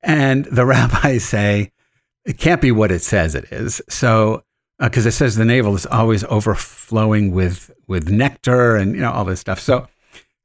And 0.02 0.47
the 0.47 0.64
rabbis 0.73 1.25
say 1.25 1.70
it 2.25 2.38
can't 2.38 2.61
be 2.61 2.73
what 2.73 2.90
it 2.90 3.02
says 3.02 3.35
it 3.35 3.52
is. 3.52 3.82
So 3.88 4.42
because 4.78 5.04
uh, 5.04 5.11
it 5.11 5.12
says 5.12 5.37
the 5.37 5.44
navel 5.44 5.75
is 5.75 5.87
always 5.87 6.25
overflowing 6.25 7.32
with 7.32 7.70
with 7.87 8.09
nectar 8.09 8.76
and 8.76 8.94
you 8.94 9.02
know 9.02 9.12
all 9.12 9.25
this 9.25 9.40
stuff. 9.40 9.61
So 9.61 9.87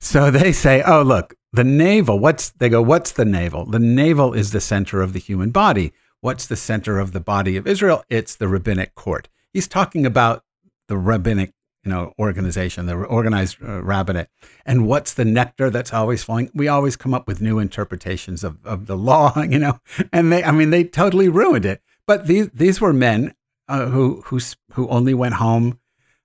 so 0.02 0.30
they 0.30 0.52
say, 0.52 0.84
oh 0.86 1.02
look, 1.02 1.34
the 1.54 1.64
navel. 1.64 2.20
What's 2.20 2.50
they 2.52 2.68
go? 2.68 2.82
What's 2.82 3.14
the 3.14 3.26
navel? 3.26 3.66
The 3.66 3.80
navel 3.80 4.34
is 4.34 4.52
the 4.52 4.62
center 4.62 5.02
of 5.02 5.14
the 5.14 5.20
human 5.20 5.52
body. 5.52 5.94
What's 6.26 6.48
the 6.48 6.56
center 6.56 6.98
of 6.98 7.12
the 7.12 7.20
body 7.20 7.56
of 7.56 7.68
Israel? 7.68 8.04
It's 8.10 8.34
the 8.36 8.48
rabbinic 8.48 8.96
court. 8.96 9.30
He's 9.54 9.68
talking 9.68 10.08
about 10.08 10.44
the 10.88 10.98
rabbinic 10.98 11.54
you 11.84 11.92
know 11.92 12.16
organization, 12.18 12.88
the 12.88 12.96
organized 12.96 13.58
uh, 13.64 13.84
rabbinate. 13.84 14.30
And 14.66 14.88
what's 14.88 15.14
the 15.14 15.24
nectar 15.24 15.70
that's 15.70 15.94
always 15.94 16.24
flowing? 16.24 16.50
We 16.56 16.68
always 16.68 16.96
come 16.96 17.14
up 17.14 17.28
with 17.28 17.42
new 17.42 17.60
interpretations 17.60 18.44
of, 18.44 18.58
of 18.66 18.88
the 18.88 18.98
law, 18.98 19.40
you 19.50 19.60
know. 19.60 19.80
And 20.12 20.32
they, 20.32 20.44
I 20.44 20.50
mean, 20.50 20.72
they 20.72 20.84
totally 20.84 21.30
ruined 21.30 21.64
it. 21.64 21.84
But 22.08 22.26
these 22.26 22.50
these 22.50 22.82
were 22.82 22.92
men 22.92 23.36
uh, 23.68 23.86
who 23.86 24.24
who 24.26 24.40
who 24.72 24.88
only 24.88 25.14
went 25.14 25.36
home, 25.36 25.80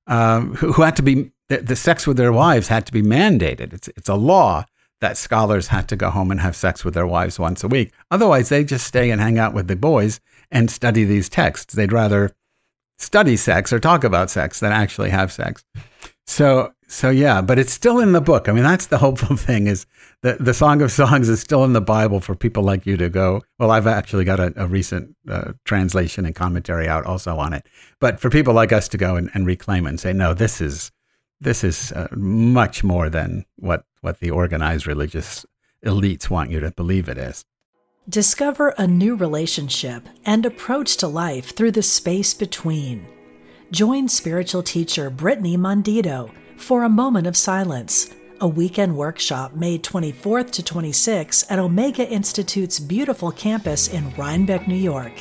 um, 0.06 0.54
who, 0.54 0.72
who, 0.72 0.80
had 0.80 0.96
to 0.96 1.02
be 1.02 1.30
the, 1.50 1.58
the, 1.58 1.76
sex 1.76 2.06
with 2.06 2.16
their 2.16 2.32
wives 2.32 2.68
had 2.68 2.86
to 2.86 2.92
be 2.92 3.02
mandated. 3.02 3.74
It's 3.74 3.88
it's 3.88 4.08
a 4.08 4.14
law 4.14 4.64
that 5.00 5.16
scholars 5.16 5.68
had 5.68 5.88
to 5.88 5.96
go 5.96 6.10
home 6.10 6.30
and 6.30 6.40
have 6.40 6.56
sex 6.56 6.84
with 6.84 6.94
their 6.94 7.06
wives 7.06 7.38
once 7.38 7.64
a 7.64 7.68
week. 7.68 7.92
Otherwise, 8.10 8.48
they 8.48 8.64
just 8.64 8.86
stay 8.86 9.10
and 9.10 9.20
hang 9.20 9.38
out 9.38 9.54
with 9.54 9.68
the 9.68 9.76
boys 9.76 10.20
and 10.50 10.70
study 10.70 11.04
these 11.04 11.28
texts. 11.28 11.74
They'd 11.74 11.92
rather 11.92 12.32
study 12.98 13.36
sex 13.36 13.72
or 13.72 13.80
talk 13.80 14.04
about 14.04 14.30
sex 14.30 14.60
than 14.60 14.72
actually 14.72 15.10
have 15.10 15.32
sex. 15.32 15.64
So 16.26 16.72
so 16.86 17.08
yeah, 17.08 17.40
but 17.40 17.58
it's 17.58 17.72
still 17.72 18.00
in 18.00 18.12
the 18.12 18.20
book. 18.20 18.48
I 18.48 18.52
mean, 18.52 18.64
that's 18.64 18.86
the 18.86 18.98
hopeful 19.06 19.36
thing 19.36 19.66
is 19.66 19.86
the 20.22 20.36
the 20.38 20.54
Song 20.54 20.82
of 20.82 20.92
Songs 20.92 21.28
is 21.28 21.40
still 21.40 21.64
in 21.64 21.72
the 21.72 21.80
Bible 21.80 22.20
for 22.20 22.34
people 22.34 22.62
like 22.62 22.84
you 22.84 22.96
to 22.98 23.08
go. 23.08 23.42
Well, 23.58 23.70
I've 23.70 23.86
actually 23.86 24.24
got 24.24 24.40
a, 24.40 24.52
a 24.56 24.66
recent 24.66 25.16
uh, 25.28 25.52
translation 25.64 26.26
and 26.26 26.34
commentary 26.34 26.88
out 26.88 27.06
also 27.06 27.38
on 27.38 27.52
it. 27.52 27.66
But 28.00 28.20
for 28.20 28.28
people 28.28 28.54
like 28.54 28.72
us 28.72 28.88
to 28.88 28.98
go 28.98 29.16
and, 29.16 29.30
and 29.34 29.46
reclaim 29.46 29.86
it 29.86 29.90
and 29.90 30.00
say, 30.00 30.12
no, 30.12 30.34
this 30.34 30.60
is 30.60 30.90
this 31.40 31.64
is 31.64 31.92
uh, 31.92 32.08
much 32.12 32.84
more 32.84 33.08
than 33.08 33.44
what 33.56 33.84
what 34.00 34.20
the 34.20 34.30
organized 34.30 34.86
religious 34.86 35.44
elites 35.84 36.30
want 36.30 36.50
you 36.50 36.60
to 36.60 36.70
believe 36.70 37.08
it 37.08 37.18
is. 37.18 37.44
Discover 38.08 38.70
a 38.70 38.86
new 38.86 39.14
relationship 39.14 40.08
and 40.24 40.44
approach 40.44 40.96
to 40.98 41.06
life 41.06 41.54
through 41.54 41.72
the 41.72 41.82
space 41.82 42.34
between. 42.34 43.06
Join 43.70 44.08
spiritual 44.08 44.62
teacher 44.62 45.10
Brittany 45.10 45.56
Mondito 45.56 46.30
for 46.56 46.82
a 46.82 46.88
moment 46.88 47.26
of 47.26 47.36
silence, 47.36 48.10
a 48.40 48.48
weekend 48.48 48.96
workshop 48.96 49.54
May 49.54 49.78
24th 49.78 50.50
to 50.52 50.62
26 50.62 51.50
at 51.50 51.58
Omega 51.58 52.08
Institute's 52.08 52.80
beautiful 52.80 53.30
campus 53.30 53.88
in 53.88 54.12
Rhinebeck, 54.14 54.66
New 54.66 54.74
York. 54.74 55.12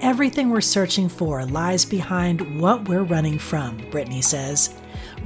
Everything 0.00 0.50
we're 0.50 0.60
searching 0.60 1.08
for 1.08 1.44
lies 1.44 1.84
behind 1.84 2.60
what 2.60 2.88
we're 2.88 3.02
running 3.02 3.38
from, 3.38 3.78
Brittany 3.90 4.22
says. 4.22 4.74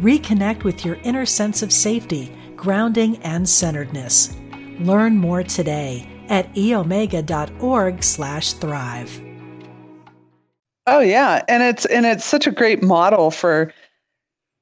Reconnect 0.01 0.65
with 0.65 0.85
your 0.85 0.97
inner 1.03 1.27
sense 1.27 1.63
of 1.63 1.73
safety, 1.73 2.33
grounding, 2.59 3.17
and 3.23 3.49
centeredness. 3.49 4.37
Learn 4.81 5.17
more 5.17 5.43
today 5.43 6.07
at 6.29 6.53
eomega.org/thrive. 6.55 9.25
Oh 10.87 11.01
yeah, 11.01 11.43
and 11.49 11.63
it's 11.63 11.87
and 11.87 12.07
it's 12.07 12.25
such 12.25 12.47
a 12.47 12.51
great 12.51 12.83
model 12.83 13.31
for 13.31 13.73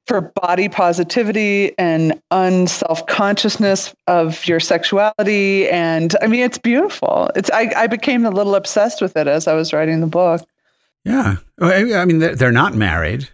for 0.06 0.20
body 0.20 0.68
positivity 0.68 1.76
and 1.78 2.20
unself 2.30 3.06
consciousness 3.06 3.94
of 4.06 4.46
your 4.46 4.60
sexuality. 4.60 5.68
And 5.68 6.14
I 6.22 6.28
mean, 6.28 6.40
it's 6.40 6.58
beautiful. 6.58 7.30
It's 7.34 7.50
I, 7.50 7.72
I 7.76 7.86
became 7.86 8.24
a 8.24 8.30
little 8.30 8.54
obsessed 8.54 9.00
with 9.00 9.16
it 9.16 9.26
as 9.26 9.48
I 9.48 9.54
was 9.54 9.72
writing 9.72 10.00
the 10.00 10.06
book. 10.06 10.46
Yeah, 11.04 11.36
oh, 11.60 11.70
I 11.70 12.04
mean, 12.04 12.18
they're 12.18 12.52
not 12.52 12.74
married. 12.74 13.28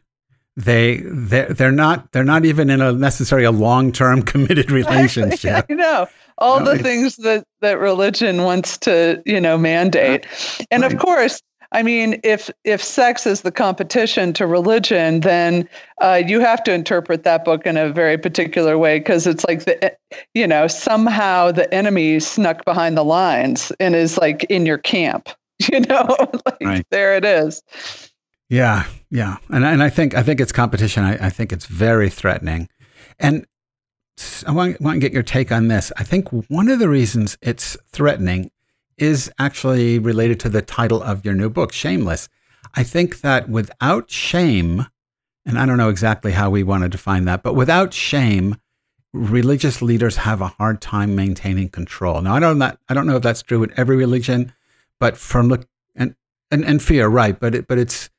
They 0.56 1.02
they're, 1.04 1.52
they're 1.52 1.72
not 1.72 2.12
they're 2.12 2.24
not 2.24 2.44
even 2.44 2.68
in 2.68 2.80
a 2.80 2.92
necessarily 2.92 3.46
a 3.46 3.52
long 3.52 3.92
term 3.92 4.22
committed 4.32 4.70
relationship. 4.70 5.66
I 5.68 5.74
know 5.74 6.06
all 6.38 6.60
no, 6.60 6.74
the 6.74 6.82
things 6.82 7.16
that 7.16 7.44
that 7.60 7.78
religion 7.78 8.42
wants 8.42 8.78
to 8.78 9.22
you 9.24 9.40
know 9.40 9.56
mandate, 9.56 10.26
and 10.70 10.82
right. 10.82 10.92
of 10.92 10.98
course 10.98 11.40
I 11.72 11.82
mean, 11.82 12.20
if 12.22 12.50
if 12.64 12.82
sex 12.82 13.26
is 13.26 13.40
the 13.40 13.50
competition 13.50 14.32
to 14.34 14.46
religion, 14.46 15.20
then 15.20 15.68
uh, 16.02 16.22
you 16.24 16.40
have 16.40 16.62
to 16.64 16.72
interpret 16.72 17.24
that 17.24 17.44
book 17.44 17.66
in 17.66 17.76
a 17.78 17.90
very 17.90 18.18
particular 18.18 18.76
way 18.76 18.98
because 18.98 19.26
it's 19.26 19.44
like 19.44 19.64
the, 19.64 19.96
you 20.34 20.46
know, 20.46 20.66
somehow 20.66 21.50
the 21.50 21.72
enemy 21.74 22.20
snuck 22.20 22.64
behind 22.66 22.96
the 22.96 23.04
lines 23.04 23.72
and 23.80 23.94
is 23.94 24.18
like 24.18 24.44
in 24.44 24.66
your 24.66 24.78
camp. 24.78 25.28
You 25.70 25.78
know, 25.78 26.16
like 26.44 26.60
right. 26.60 26.86
there 26.90 27.14
it 27.16 27.24
is. 27.24 27.62
Yeah, 28.52 28.84
yeah, 29.08 29.38
and 29.48 29.64
and 29.64 29.82
I 29.82 29.88
think 29.88 30.14
I 30.14 30.22
think 30.22 30.38
it's 30.38 30.52
competition. 30.52 31.04
I, 31.04 31.28
I 31.28 31.30
think 31.30 31.54
it's 31.54 31.64
very 31.64 32.10
threatening, 32.10 32.68
and 33.18 33.46
I 34.46 34.52
want, 34.52 34.78
want 34.78 34.96
to 34.96 35.00
get 35.00 35.14
your 35.14 35.22
take 35.22 35.50
on 35.50 35.68
this. 35.68 35.90
I 35.96 36.02
think 36.02 36.28
one 36.50 36.68
of 36.68 36.78
the 36.78 36.90
reasons 36.90 37.38
it's 37.40 37.78
threatening 37.92 38.50
is 38.98 39.32
actually 39.38 39.98
related 39.98 40.38
to 40.40 40.50
the 40.50 40.60
title 40.60 41.02
of 41.02 41.24
your 41.24 41.32
new 41.32 41.48
book, 41.48 41.72
Shameless. 41.72 42.28
I 42.74 42.82
think 42.82 43.22
that 43.22 43.48
without 43.48 44.10
shame, 44.10 44.86
and 45.46 45.58
I 45.58 45.64
don't 45.64 45.78
know 45.78 45.88
exactly 45.88 46.32
how 46.32 46.50
we 46.50 46.62
want 46.62 46.82
to 46.82 46.90
define 46.90 47.24
that, 47.24 47.42
but 47.42 47.54
without 47.54 47.94
shame, 47.94 48.56
religious 49.14 49.80
leaders 49.80 50.16
have 50.18 50.42
a 50.42 50.48
hard 50.48 50.82
time 50.82 51.16
maintaining 51.16 51.70
control. 51.70 52.20
Now, 52.20 52.34
I 52.34 52.40
don't 52.40 52.58
that 52.58 52.80
I 52.90 52.92
don't 52.92 53.06
know 53.06 53.16
if 53.16 53.22
that's 53.22 53.42
true 53.42 53.62
in 53.62 53.72
every 53.78 53.96
religion, 53.96 54.52
but 55.00 55.16
from 55.16 55.48
look 55.48 55.66
and 55.94 56.14
and, 56.50 56.66
and 56.66 56.82
fear, 56.82 57.08
right? 57.08 57.40
But 57.40 57.54
it, 57.54 57.66
but 57.66 57.78
it's 57.78 58.10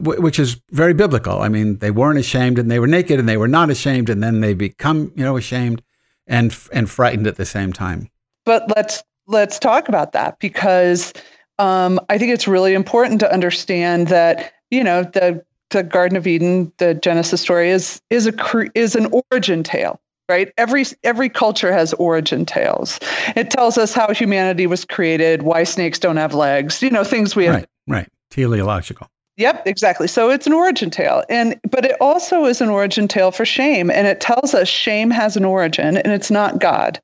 which 0.00 0.38
is 0.38 0.60
very 0.70 0.94
biblical. 0.94 1.40
I 1.40 1.48
mean, 1.48 1.78
they 1.78 1.90
weren't 1.90 2.18
ashamed 2.18 2.58
and 2.58 2.70
they 2.70 2.78
were 2.78 2.86
naked 2.86 3.18
and 3.18 3.28
they 3.28 3.36
were 3.36 3.48
not 3.48 3.70
ashamed 3.70 4.08
and 4.08 4.22
then 4.22 4.40
they 4.40 4.54
become, 4.54 5.12
you 5.14 5.24
know, 5.24 5.36
ashamed 5.36 5.82
and 6.26 6.56
and 6.72 6.90
frightened 6.90 7.26
at 7.26 7.36
the 7.36 7.46
same 7.46 7.72
time. 7.72 8.08
But 8.44 8.70
let's 8.74 9.02
let's 9.26 9.58
talk 9.58 9.88
about 9.88 10.12
that 10.12 10.38
because 10.38 11.12
um, 11.58 12.00
I 12.08 12.18
think 12.18 12.32
it's 12.32 12.48
really 12.48 12.74
important 12.74 13.20
to 13.20 13.32
understand 13.32 14.08
that 14.08 14.52
you 14.70 14.82
know 14.82 15.02
the 15.02 15.44
the 15.70 15.82
Garden 15.82 16.16
of 16.16 16.26
Eden, 16.26 16.72
the 16.78 16.94
Genesis 16.94 17.40
story 17.40 17.70
is 17.70 18.00
is 18.10 18.26
a 18.26 18.34
is 18.74 18.94
an 18.94 19.08
origin 19.30 19.62
tale, 19.62 20.00
right? 20.28 20.52
Every 20.56 20.84
every 21.02 21.28
culture 21.28 21.72
has 21.72 21.92
origin 21.94 22.46
tales. 22.46 22.98
It 23.34 23.50
tells 23.50 23.78
us 23.78 23.92
how 23.92 24.12
humanity 24.12 24.66
was 24.66 24.84
created, 24.84 25.42
why 25.42 25.64
snakes 25.64 25.98
don't 25.98 26.16
have 26.16 26.34
legs, 26.34 26.82
you 26.82 26.90
know, 26.90 27.04
things 27.04 27.34
we 27.34 27.46
have. 27.46 27.54
Right, 27.54 27.68
right. 27.88 28.08
Teleological. 28.30 29.08
Yep, 29.36 29.66
exactly. 29.66 30.08
So 30.08 30.30
it's 30.30 30.46
an 30.46 30.52
origin 30.54 30.90
tale. 30.90 31.22
And 31.28 31.60
but 31.70 31.84
it 31.84 31.96
also 32.00 32.46
is 32.46 32.60
an 32.60 32.70
origin 32.70 33.06
tale 33.06 33.30
for 33.30 33.44
shame 33.44 33.90
and 33.90 34.06
it 34.06 34.20
tells 34.20 34.54
us 34.54 34.68
shame 34.68 35.10
has 35.10 35.36
an 35.36 35.44
origin 35.44 35.96
and 35.98 36.12
it's 36.12 36.30
not 36.30 36.58
God. 36.58 37.00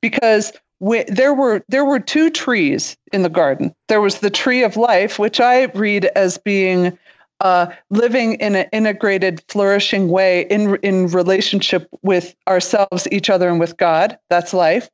Because 0.00 0.52
we, 0.78 1.02
there 1.04 1.34
were 1.34 1.64
there 1.68 1.84
were 1.84 1.98
two 1.98 2.30
trees 2.30 2.96
in 3.12 3.22
the 3.22 3.28
garden. 3.28 3.74
There 3.88 4.00
was 4.00 4.20
the 4.20 4.30
tree 4.30 4.62
of 4.62 4.76
life, 4.76 5.18
which 5.18 5.40
I 5.40 5.64
read 5.74 6.04
as 6.14 6.38
being 6.38 6.96
uh, 7.40 7.66
living 7.90 8.34
in 8.34 8.54
an 8.54 8.66
integrated, 8.72 9.42
flourishing 9.48 10.08
way 10.08 10.42
in 10.42 10.76
in 10.76 11.08
relationship 11.08 11.88
with 12.02 12.34
ourselves, 12.46 13.08
each 13.10 13.28
other, 13.28 13.48
and 13.48 13.58
with 13.58 13.76
God. 13.76 14.16
That's 14.30 14.54
life. 14.54 14.88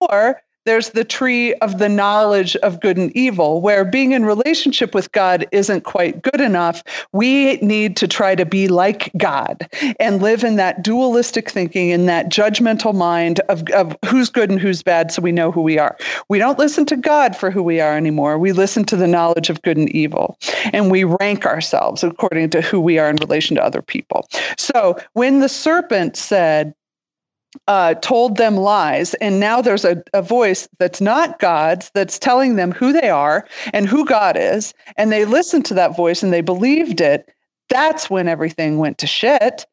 Or 0.00 0.40
there's 0.66 0.90
the 0.90 1.04
tree 1.04 1.54
of 1.54 1.78
the 1.78 1.88
knowledge 1.88 2.56
of 2.56 2.80
good 2.80 2.96
and 2.96 3.14
evil, 3.16 3.60
where 3.60 3.84
being 3.84 4.12
in 4.12 4.24
relationship 4.24 4.94
with 4.94 5.10
God 5.12 5.46
isn't 5.52 5.84
quite 5.84 6.22
good 6.22 6.40
enough. 6.40 6.82
We 7.12 7.56
need 7.56 7.96
to 7.98 8.08
try 8.08 8.34
to 8.34 8.44
be 8.44 8.68
like 8.68 9.10
God 9.16 9.68
and 9.98 10.22
live 10.22 10.44
in 10.44 10.56
that 10.56 10.82
dualistic 10.82 11.50
thinking, 11.50 11.90
in 11.90 12.06
that 12.06 12.28
judgmental 12.28 12.94
mind 12.94 13.40
of, 13.48 13.62
of 13.70 13.96
who's 14.06 14.28
good 14.28 14.50
and 14.50 14.60
who's 14.60 14.82
bad, 14.82 15.10
so 15.10 15.22
we 15.22 15.32
know 15.32 15.50
who 15.50 15.62
we 15.62 15.78
are. 15.78 15.96
We 16.28 16.38
don't 16.38 16.58
listen 16.58 16.86
to 16.86 16.96
God 16.96 17.36
for 17.36 17.50
who 17.50 17.62
we 17.62 17.80
are 17.80 17.96
anymore. 17.96 18.38
We 18.38 18.52
listen 18.52 18.84
to 18.84 18.96
the 18.96 19.06
knowledge 19.06 19.50
of 19.50 19.62
good 19.62 19.76
and 19.76 19.90
evil, 19.90 20.38
and 20.72 20.90
we 20.90 21.04
rank 21.04 21.46
ourselves 21.46 22.04
according 22.04 22.50
to 22.50 22.60
who 22.60 22.80
we 22.80 22.98
are 22.98 23.08
in 23.08 23.16
relation 23.16 23.56
to 23.56 23.64
other 23.64 23.82
people. 23.82 24.28
So 24.58 24.98
when 25.14 25.40
the 25.40 25.48
serpent 25.48 26.16
said, 26.16 26.74
uh, 27.66 27.94
told 27.94 28.36
them 28.36 28.56
lies, 28.56 29.14
and 29.14 29.40
now 29.40 29.60
there's 29.60 29.84
a, 29.84 30.02
a 30.14 30.22
voice 30.22 30.68
that's 30.78 31.00
not 31.00 31.38
God's 31.40 31.90
that's 31.94 32.18
telling 32.18 32.56
them 32.56 32.72
who 32.72 32.92
they 32.92 33.10
are 33.10 33.46
and 33.72 33.88
who 33.88 34.04
God 34.04 34.36
is, 34.36 34.72
and 34.96 35.10
they 35.10 35.24
listened 35.24 35.64
to 35.66 35.74
that 35.74 35.96
voice 35.96 36.22
and 36.22 36.32
they 36.32 36.42
believed 36.42 37.00
it. 37.00 37.28
That's 37.68 38.08
when 38.08 38.28
everything 38.28 38.78
went 38.78 38.98
to 38.98 39.06
shit 39.06 39.66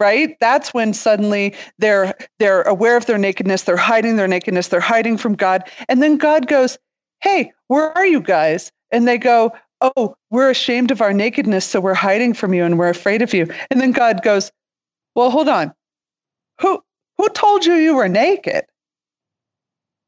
right? 0.00 0.36
That's 0.40 0.72
when 0.74 0.94
suddenly 0.94 1.54
they're 1.78 2.16
they're 2.38 2.62
aware 2.62 2.96
of 2.96 3.06
their 3.06 3.18
nakedness 3.18 3.62
they're 3.62 3.76
hiding 3.76 4.16
their 4.16 4.26
nakedness 4.26 4.68
they're 4.68 4.80
hiding 4.80 5.18
from 5.18 5.34
god. 5.34 5.70
And 5.88 6.02
then 6.02 6.16
god 6.16 6.48
goes 6.48 6.78
hey 7.20 7.52
where 7.68 7.96
are 7.96 8.06
you 8.06 8.20
guys? 8.20 8.72
And 8.90 9.06
they 9.06 9.18
go 9.18 9.52
oh 9.82 10.16
we're 10.30 10.50
ashamed 10.50 10.90
of 10.90 11.02
our 11.02 11.12
nakedness 11.12 11.64
so 11.66 11.80
we're 11.80 11.94
hiding 11.94 12.34
from 12.34 12.54
you 12.54 12.64
and 12.64 12.78
we're 12.78 12.88
afraid 12.88 13.22
of 13.22 13.32
you. 13.32 13.46
And 13.70 13.80
then 13.80 13.92
god 13.92 14.22
goes 14.22 14.50
well 15.14 15.30
hold 15.30 15.48
on. 15.48 15.72
Who 16.60 16.82
who 17.20 17.28
told 17.30 17.66
you 17.66 17.74
you 17.74 17.96
were 17.96 18.08
naked? 18.08 18.64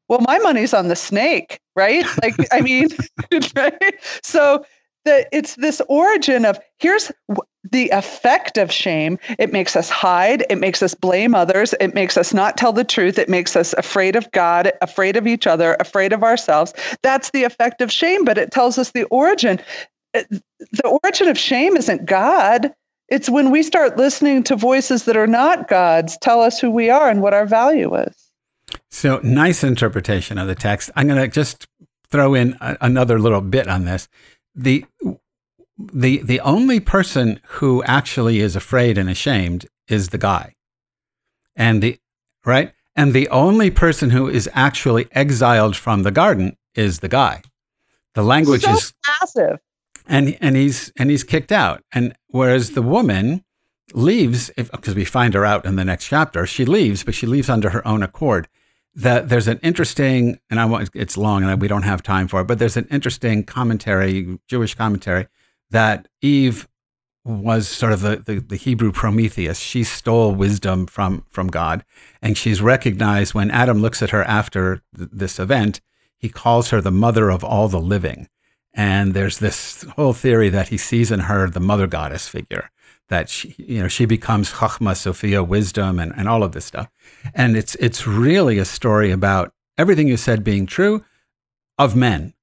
Well, 0.09 0.21
my 0.21 0.39
money's 0.39 0.73
on 0.73 0.87
the 0.87 0.95
snake, 0.95 1.59
right? 1.75 2.05
Like, 2.23 2.35
I 2.51 2.61
mean, 2.61 2.89
right? 3.55 3.95
So 4.23 4.65
the, 5.05 5.27
it's 5.31 5.55
this 5.55 5.79
origin 5.89 6.43
of 6.43 6.59
here's 6.79 7.11
the 7.71 7.89
effect 7.89 8.57
of 8.57 8.71
shame. 8.71 9.19
It 9.37 9.53
makes 9.53 9.75
us 9.75 9.89
hide. 9.89 10.43
It 10.49 10.57
makes 10.57 10.81
us 10.81 10.95
blame 10.95 11.35
others. 11.35 11.75
It 11.79 11.93
makes 11.93 12.17
us 12.17 12.33
not 12.33 12.57
tell 12.57 12.73
the 12.73 12.83
truth. 12.83 13.19
It 13.19 13.29
makes 13.29 13.55
us 13.55 13.73
afraid 13.73 14.15
of 14.15 14.31
God, 14.31 14.71
afraid 14.81 15.15
of 15.15 15.27
each 15.27 15.45
other, 15.45 15.77
afraid 15.79 16.13
of 16.13 16.23
ourselves. 16.23 16.73
That's 17.03 17.29
the 17.29 17.43
effect 17.43 17.81
of 17.81 17.91
shame, 17.91 18.25
but 18.25 18.39
it 18.39 18.51
tells 18.51 18.79
us 18.79 18.91
the 18.91 19.03
origin. 19.05 19.59
Uh, 20.15 20.23
the 20.71 20.99
origin 21.03 21.27
of 21.27 21.37
shame 21.37 21.77
isn't 21.77 22.05
God. 22.05 22.73
It's 23.13 23.29
when 23.29 23.51
we 23.51 23.61
start 23.61 23.95
listening 23.95 24.41
to 24.45 24.55
voices 24.55 25.03
that 25.03 25.15
are 25.15 25.27
not 25.27 25.67
God's 25.67 26.17
tell 26.17 26.41
us 26.41 26.59
who 26.59 26.71
we 26.71 26.89
are 26.89 27.11
and 27.11 27.21
what 27.21 27.35
our 27.35 27.45
value 27.45 27.93
is. 27.93 28.31
So, 28.89 29.19
nice 29.21 29.63
interpretation 29.63 30.39
of 30.39 30.47
the 30.47 30.55
text. 30.55 30.89
I'm 30.95 31.07
going 31.07 31.21
to 31.21 31.27
just 31.27 31.67
throw 32.09 32.33
in 32.33 32.57
a, 32.59 32.75
another 32.81 33.19
little 33.19 33.41
bit 33.41 33.67
on 33.67 33.85
this. 33.85 34.09
The 34.55 34.83
the 35.77 36.23
the 36.23 36.39
only 36.39 36.79
person 36.79 37.39
who 37.43 37.83
actually 37.83 38.39
is 38.39 38.55
afraid 38.55 38.97
and 38.97 39.07
ashamed 39.11 39.67
is 39.87 40.09
the 40.09 40.17
guy. 40.17 40.55
And 41.55 41.83
the 41.83 41.99
right? 42.43 42.73
And 42.95 43.13
the 43.13 43.29
only 43.29 43.69
person 43.69 44.09
who 44.09 44.27
is 44.27 44.49
actually 44.53 45.07
exiled 45.11 45.75
from 45.75 46.01
the 46.01 46.11
garden 46.11 46.57
is 46.73 47.01
the 47.01 47.09
guy. 47.09 47.43
The 48.15 48.23
language 48.23 48.63
so 48.63 48.71
is 48.71 48.91
passive 49.05 49.59
and 50.07 50.37
and 50.41 50.55
he's 50.55 50.91
and 50.97 51.09
he's 51.09 51.23
kicked 51.23 51.51
out. 51.51 51.83
And 51.91 52.15
whereas 52.27 52.71
the 52.71 52.81
woman 52.81 53.43
leaves, 53.93 54.49
because 54.55 54.95
we 54.95 55.05
find 55.05 55.33
her 55.33 55.45
out 55.45 55.65
in 55.65 55.75
the 55.75 55.85
next 55.85 56.07
chapter, 56.07 56.45
she 56.45 56.65
leaves, 56.65 57.03
but 57.03 57.13
she 57.13 57.27
leaves 57.27 57.49
under 57.49 57.69
her 57.71 57.85
own 57.87 58.03
accord. 58.03 58.47
That 58.95 59.29
there's 59.29 59.47
an 59.47 59.59
interesting, 59.63 60.39
and 60.51 60.59
I 60.59 60.65
want 60.65 60.89
it's 60.93 61.17
long, 61.17 61.43
and 61.43 61.61
we 61.61 61.67
don't 61.67 61.83
have 61.83 62.03
time 62.03 62.27
for 62.27 62.41
it, 62.41 62.47
but 62.47 62.59
there's 62.59 62.77
an 62.77 62.87
interesting 62.91 63.43
commentary, 63.43 64.37
Jewish 64.47 64.75
commentary, 64.75 65.27
that 65.71 66.07
Eve 66.21 66.67
was 67.25 67.67
sort 67.67 67.93
of 67.93 68.01
the, 68.01 68.17
the, 68.17 68.39
the, 68.39 68.55
Hebrew 68.57 68.91
Prometheus. 68.91 69.57
She 69.57 69.83
stole 69.83 70.35
wisdom 70.35 70.85
from, 70.85 71.25
from 71.29 71.47
God. 71.47 71.85
And 72.21 72.37
she's 72.37 72.61
recognized 72.61 73.33
when 73.33 73.49
Adam 73.49 73.81
looks 73.81 74.01
at 74.01 74.09
her 74.09 74.23
after 74.25 74.81
th- 74.95 75.09
this 75.11 75.39
event, 75.39 75.79
he 76.17 76.27
calls 76.29 76.69
her 76.69 76.81
the 76.81 76.91
mother 76.91 77.29
of 77.29 77.43
all 77.43 77.69
the 77.69 77.79
living. 77.79 78.27
And 78.73 79.13
there's 79.13 79.37
this 79.37 79.83
whole 79.95 80.13
theory 80.13 80.49
that 80.49 80.69
he 80.69 80.77
sees 80.77 81.11
in 81.11 81.21
her 81.21 81.49
the 81.49 81.59
mother 81.59 81.87
goddess 81.87 82.27
figure, 82.27 82.71
that 83.09 83.29
she, 83.29 83.55
you 83.57 83.81
know, 83.81 83.87
she 83.87 84.05
becomes 84.05 84.53
Chachma, 84.53 84.95
Sophia, 84.95 85.43
wisdom, 85.43 85.99
and, 85.99 86.11
and 86.17 86.27
all 86.27 86.43
of 86.43 86.53
this 86.53 86.65
stuff. 86.65 86.89
And 87.35 87.55
it's, 87.55 87.75
it's 87.75 88.07
really 88.07 88.57
a 88.57 88.65
story 88.65 89.11
about 89.11 89.53
everything 89.77 90.07
you 90.07 90.17
said 90.17 90.43
being 90.43 90.65
true 90.65 91.05
of 91.77 91.95
men, 91.95 92.33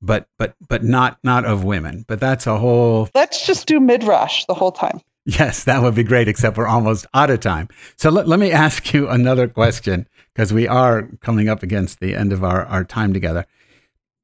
but, 0.00 0.28
but, 0.38 0.54
but 0.68 0.84
not, 0.84 1.18
not 1.24 1.44
of 1.44 1.64
women. 1.64 2.04
But 2.06 2.20
that's 2.20 2.46
a 2.46 2.58
whole. 2.58 3.08
Let's 3.14 3.44
just 3.44 3.66
do 3.66 3.80
midrash 3.80 4.44
the 4.46 4.54
whole 4.54 4.72
time. 4.72 5.00
Yes, 5.26 5.64
that 5.64 5.82
would 5.82 5.94
be 5.94 6.02
great, 6.02 6.28
except 6.28 6.56
we're 6.56 6.66
almost 6.66 7.06
out 7.14 7.30
of 7.30 7.40
time. 7.40 7.68
So 7.96 8.10
let, 8.10 8.26
let 8.26 8.40
me 8.40 8.52
ask 8.52 8.94
you 8.94 9.08
another 9.08 9.48
question 9.48 10.08
because 10.34 10.52
we 10.52 10.66
are 10.66 11.08
coming 11.20 11.48
up 11.48 11.62
against 11.62 12.00
the 12.00 12.14
end 12.14 12.32
of 12.32 12.42
our, 12.42 12.64
our 12.66 12.84
time 12.84 13.12
together 13.12 13.46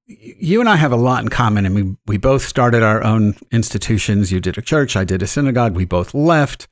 you 0.07 0.61
and 0.61 0.69
I 0.69 0.77
have 0.77 0.93
a 0.93 0.97
lot 0.97 1.23
in 1.23 1.29
common, 1.29 1.67
and 1.67 1.75
we, 1.75 1.97
we 2.07 2.17
both 2.17 2.43
started 2.43 2.83
our 2.83 3.03
own 3.03 3.35
institutions. 3.51 4.31
You 4.31 4.41
did 4.41 4.57
a 4.57 4.63
church, 4.63 4.97
I 4.97 5.05
did 5.05 5.23
a 5.23 5.27
synagogue. 5.27 5.75
We 5.75 5.85
both 5.85 6.15
left. 6.15 6.69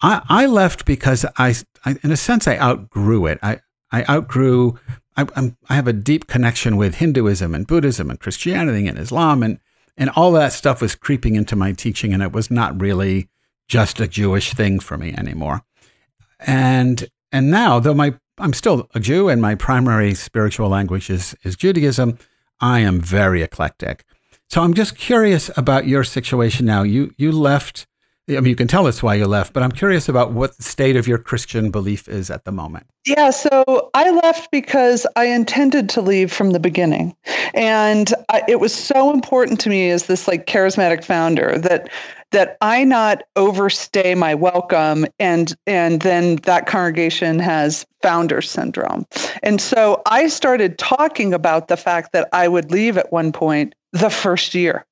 I, 0.00 0.22
I 0.28 0.46
left 0.46 0.84
because 0.84 1.24
I, 1.36 1.54
I, 1.84 1.96
in 2.02 2.10
a 2.10 2.16
sense, 2.16 2.48
I 2.48 2.56
outgrew 2.56 3.26
it. 3.26 3.38
I, 3.42 3.60
I 3.92 4.04
outgrew, 4.08 4.78
I, 5.16 5.26
I'm, 5.36 5.56
I 5.68 5.74
have 5.74 5.86
a 5.86 5.92
deep 5.92 6.26
connection 6.26 6.76
with 6.76 6.96
Hinduism 6.96 7.54
and 7.54 7.66
Buddhism 7.66 8.10
and 8.10 8.18
Christianity 8.18 8.88
and 8.88 8.98
Islam, 8.98 9.42
and, 9.42 9.60
and 9.96 10.10
all 10.10 10.32
that 10.32 10.52
stuff 10.52 10.80
was 10.80 10.94
creeping 10.94 11.36
into 11.36 11.54
my 11.54 11.72
teaching, 11.72 12.14
and 12.14 12.22
it 12.22 12.32
was 12.32 12.50
not 12.50 12.80
really 12.80 13.28
just 13.68 14.00
a 14.00 14.08
Jewish 14.08 14.54
thing 14.54 14.80
for 14.80 14.96
me 14.96 15.14
anymore. 15.16 15.62
And 16.40 17.08
and 17.30 17.50
now, 17.50 17.78
though 17.78 17.94
my 17.94 18.14
I'm 18.38 18.52
still 18.52 18.88
a 18.94 19.00
Jew, 19.00 19.28
and 19.28 19.40
my 19.40 19.54
primary 19.54 20.14
spiritual 20.14 20.68
language 20.68 21.10
is, 21.10 21.36
is 21.44 21.54
Judaism. 21.54 22.18
I 22.62 22.80
am 22.80 23.00
very 23.00 23.42
eclectic. 23.42 24.04
So 24.48 24.62
I'm 24.62 24.72
just 24.72 24.96
curious 24.96 25.50
about 25.56 25.86
your 25.86 26.04
situation 26.04 26.64
now. 26.64 26.82
You 26.82 27.12
you 27.18 27.32
left 27.32 27.86
I 28.28 28.34
mean, 28.34 28.46
you 28.46 28.56
can 28.56 28.68
tell 28.68 28.86
us 28.86 29.02
why 29.02 29.16
you 29.16 29.26
left, 29.26 29.52
but 29.52 29.64
I'm 29.64 29.72
curious 29.72 30.08
about 30.08 30.32
what 30.32 30.56
the 30.56 30.62
state 30.62 30.94
of 30.94 31.08
your 31.08 31.18
Christian 31.18 31.72
belief 31.72 32.08
is 32.08 32.30
at 32.30 32.44
the 32.44 32.52
moment. 32.52 32.86
Yeah, 33.04 33.30
so 33.30 33.90
I 33.94 34.10
left 34.10 34.50
because 34.52 35.06
I 35.16 35.24
intended 35.24 35.88
to 35.90 36.00
leave 36.00 36.32
from 36.32 36.52
the 36.52 36.60
beginning. 36.60 37.16
And 37.52 38.14
I, 38.28 38.42
it 38.46 38.60
was 38.60 38.72
so 38.72 39.12
important 39.12 39.58
to 39.60 39.68
me 39.68 39.90
as 39.90 40.06
this 40.06 40.28
like 40.28 40.46
charismatic 40.46 41.04
founder 41.04 41.58
that 41.58 41.90
that 42.32 42.56
I 42.60 42.84
not 42.84 43.22
overstay 43.36 44.14
my 44.14 44.34
welcome 44.34 45.06
and 45.18 45.54
and 45.66 46.02
then 46.02 46.36
that 46.36 46.66
congregation 46.66 47.38
has 47.38 47.86
founder 48.02 48.42
syndrome. 48.42 49.06
And 49.42 49.60
so 49.60 50.02
I 50.06 50.28
started 50.28 50.78
talking 50.78 51.32
about 51.32 51.68
the 51.68 51.76
fact 51.76 52.12
that 52.12 52.28
I 52.32 52.48
would 52.48 52.70
leave 52.70 52.98
at 52.98 53.12
one 53.12 53.32
point 53.32 53.74
the 53.92 54.10
first 54.10 54.54
year. 54.54 54.84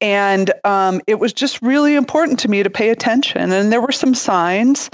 And 0.00 0.52
um, 0.64 1.00
it 1.08 1.18
was 1.18 1.32
just 1.32 1.60
really 1.62 1.96
important 1.96 2.38
to 2.40 2.48
me 2.48 2.62
to 2.62 2.70
pay 2.70 2.90
attention. 2.90 3.50
And 3.50 3.72
there 3.72 3.80
were 3.80 3.90
some 3.90 4.14
signs 4.14 4.88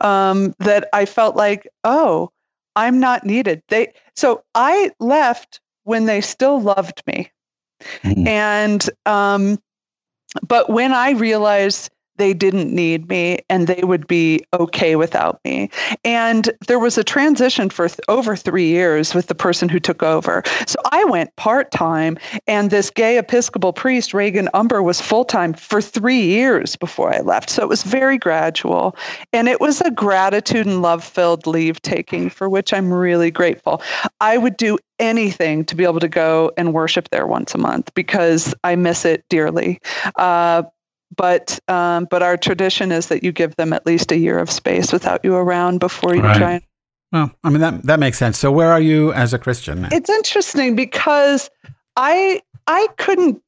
um, 0.00 0.54
that 0.58 0.88
I 0.92 1.04
felt 1.04 1.36
like, 1.36 1.68
oh, 1.84 2.30
I'm 2.74 2.98
not 2.98 3.24
needed. 3.24 3.62
They 3.68 3.92
so 4.16 4.42
I 4.54 4.90
left 5.00 5.60
when 5.84 6.06
they 6.06 6.20
still 6.20 6.60
loved 6.60 7.02
me, 7.06 7.30
mm-hmm. 8.02 8.26
and 8.26 8.90
um, 9.06 9.58
but 10.46 10.70
when 10.70 10.92
I 10.92 11.10
realized 11.12 11.90
they 12.18 12.34
didn't 12.34 12.74
need 12.74 13.08
me 13.08 13.38
and 13.48 13.66
they 13.66 13.82
would 13.82 14.06
be 14.06 14.40
okay 14.52 14.96
without 14.96 15.40
me. 15.44 15.70
And 16.04 16.50
there 16.66 16.78
was 16.78 16.98
a 16.98 17.04
transition 17.04 17.70
for 17.70 17.88
th- 17.88 18.00
over 18.08 18.36
three 18.36 18.68
years 18.68 19.14
with 19.14 19.28
the 19.28 19.34
person 19.34 19.68
who 19.68 19.80
took 19.80 20.02
over. 20.02 20.42
So 20.66 20.76
I 20.92 21.04
went 21.04 21.34
part 21.36 21.70
time, 21.70 22.18
and 22.46 22.70
this 22.70 22.90
gay 22.90 23.18
Episcopal 23.18 23.72
priest, 23.72 24.12
Reagan 24.12 24.48
Humber, 24.54 24.82
was 24.82 25.00
full 25.00 25.24
time 25.24 25.54
for 25.54 25.80
three 25.80 26.20
years 26.20 26.76
before 26.76 27.14
I 27.14 27.20
left. 27.20 27.50
So 27.50 27.62
it 27.62 27.68
was 27.68 27.82
very 27.82 28.18
gradual. 28.18 28.96
And 29.32 29.48
it 29.48 29.60
was 29.60 29.80
a 29.80 29.90
gratitude 29.90 30.66
and 30.66 30.82
love 30.82 31.04
filled 31.04 31.46
leave 31.46 31.80
taking 31.82 32.28
for 32.30 32.48
which 32.48 32.72
I'm 32.72 32.92
really 32.92 33.30
grateful. 33.30 33.82
I 34.20 34.38
would 34.38 34.56
do 34.56 34.78
anything 34.98 35.64
to 35.64 35.76
be 35.76 35.84
able 35.84 36.00
to 36.00 36.08
go 36.08 36.50
and 36.56 36.74
worship 36.74 37.08
there 37.10 37.26
once 37.26 37.54
a 37.54 37.58
month 37.58 37.92
because 37.94 38.54
I 38.64 38.76
miss 38.76 39.04
it 39.04 39.24
dearly. 39.28 39.80
Uh, 40.16 40.64
but 41.16 41.58
um, 41.68 42.06
but 42.10 42.22
our 42.22 42.36
tradition 42.36 42.92
is 42.92 43.08
that 43.08 43.22
you 43.22 43.32
give 43.32 43.56
them 43.56 43.72
at 43.72 43.86
least 43.86 44.12
a 44.12 44.18
year 44.18 44.38
of 44.38 44.50
space 44.50 44.92
without 44.92 45.24
you 45.24 45.34
around 45.34 45.80
before 45.80 46.14
you 46.14 46.22
right. 46.22 46.36
try. 46.36 46.52
And- 46.54 46.62
well, 47.12 47.30
I 47.42 47.50
mean 47.50 47.60
that 47.60 47.82
that 47.84 48.00
makes 48.00 48.18
sense. 48.18 48.38
So 48.38 48.52
where 48.52 48.70
are 48.70 48.80
you 48.80 49.12
as 49.14 49.32
a 49.32 49.38
Christian? 49.38 49.82
Now? 49.82 49.88
It's 49.92 50.10
interesting 50.10 50.76
because 50.76 51.50
I 51.96 52.42
I 52.66 52.86
couldn't 52.98 53.42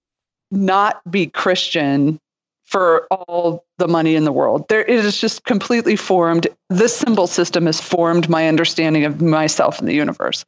not 0.51 1.01
be 1.11 1.27
Christian 1.27 2.18
for 2.64 3.07
all 3.11 3.64
the 3.79 3.88
money 3.88 4.14
in 4.14 4.25
the 4.25 4.33
world. 4.33 4.68
There 4.68 4.83
it 4.83 5.05
is 5.05 5.20
just 5.20 5.44
completely 5.44 5.96
formed. 5.96 6.46
This 6.68 6.96
symbol 6.96 7.27
system 7.27 7.66
has 7.66 7.81
formed 7.81 8.29
my 8.29 8.49
understanding 8.49 9.05
of 9.05 9.20
myself 9.20 9.79
and 9.79 9.88
the 9.88 9.94
universe. 9.94 10.44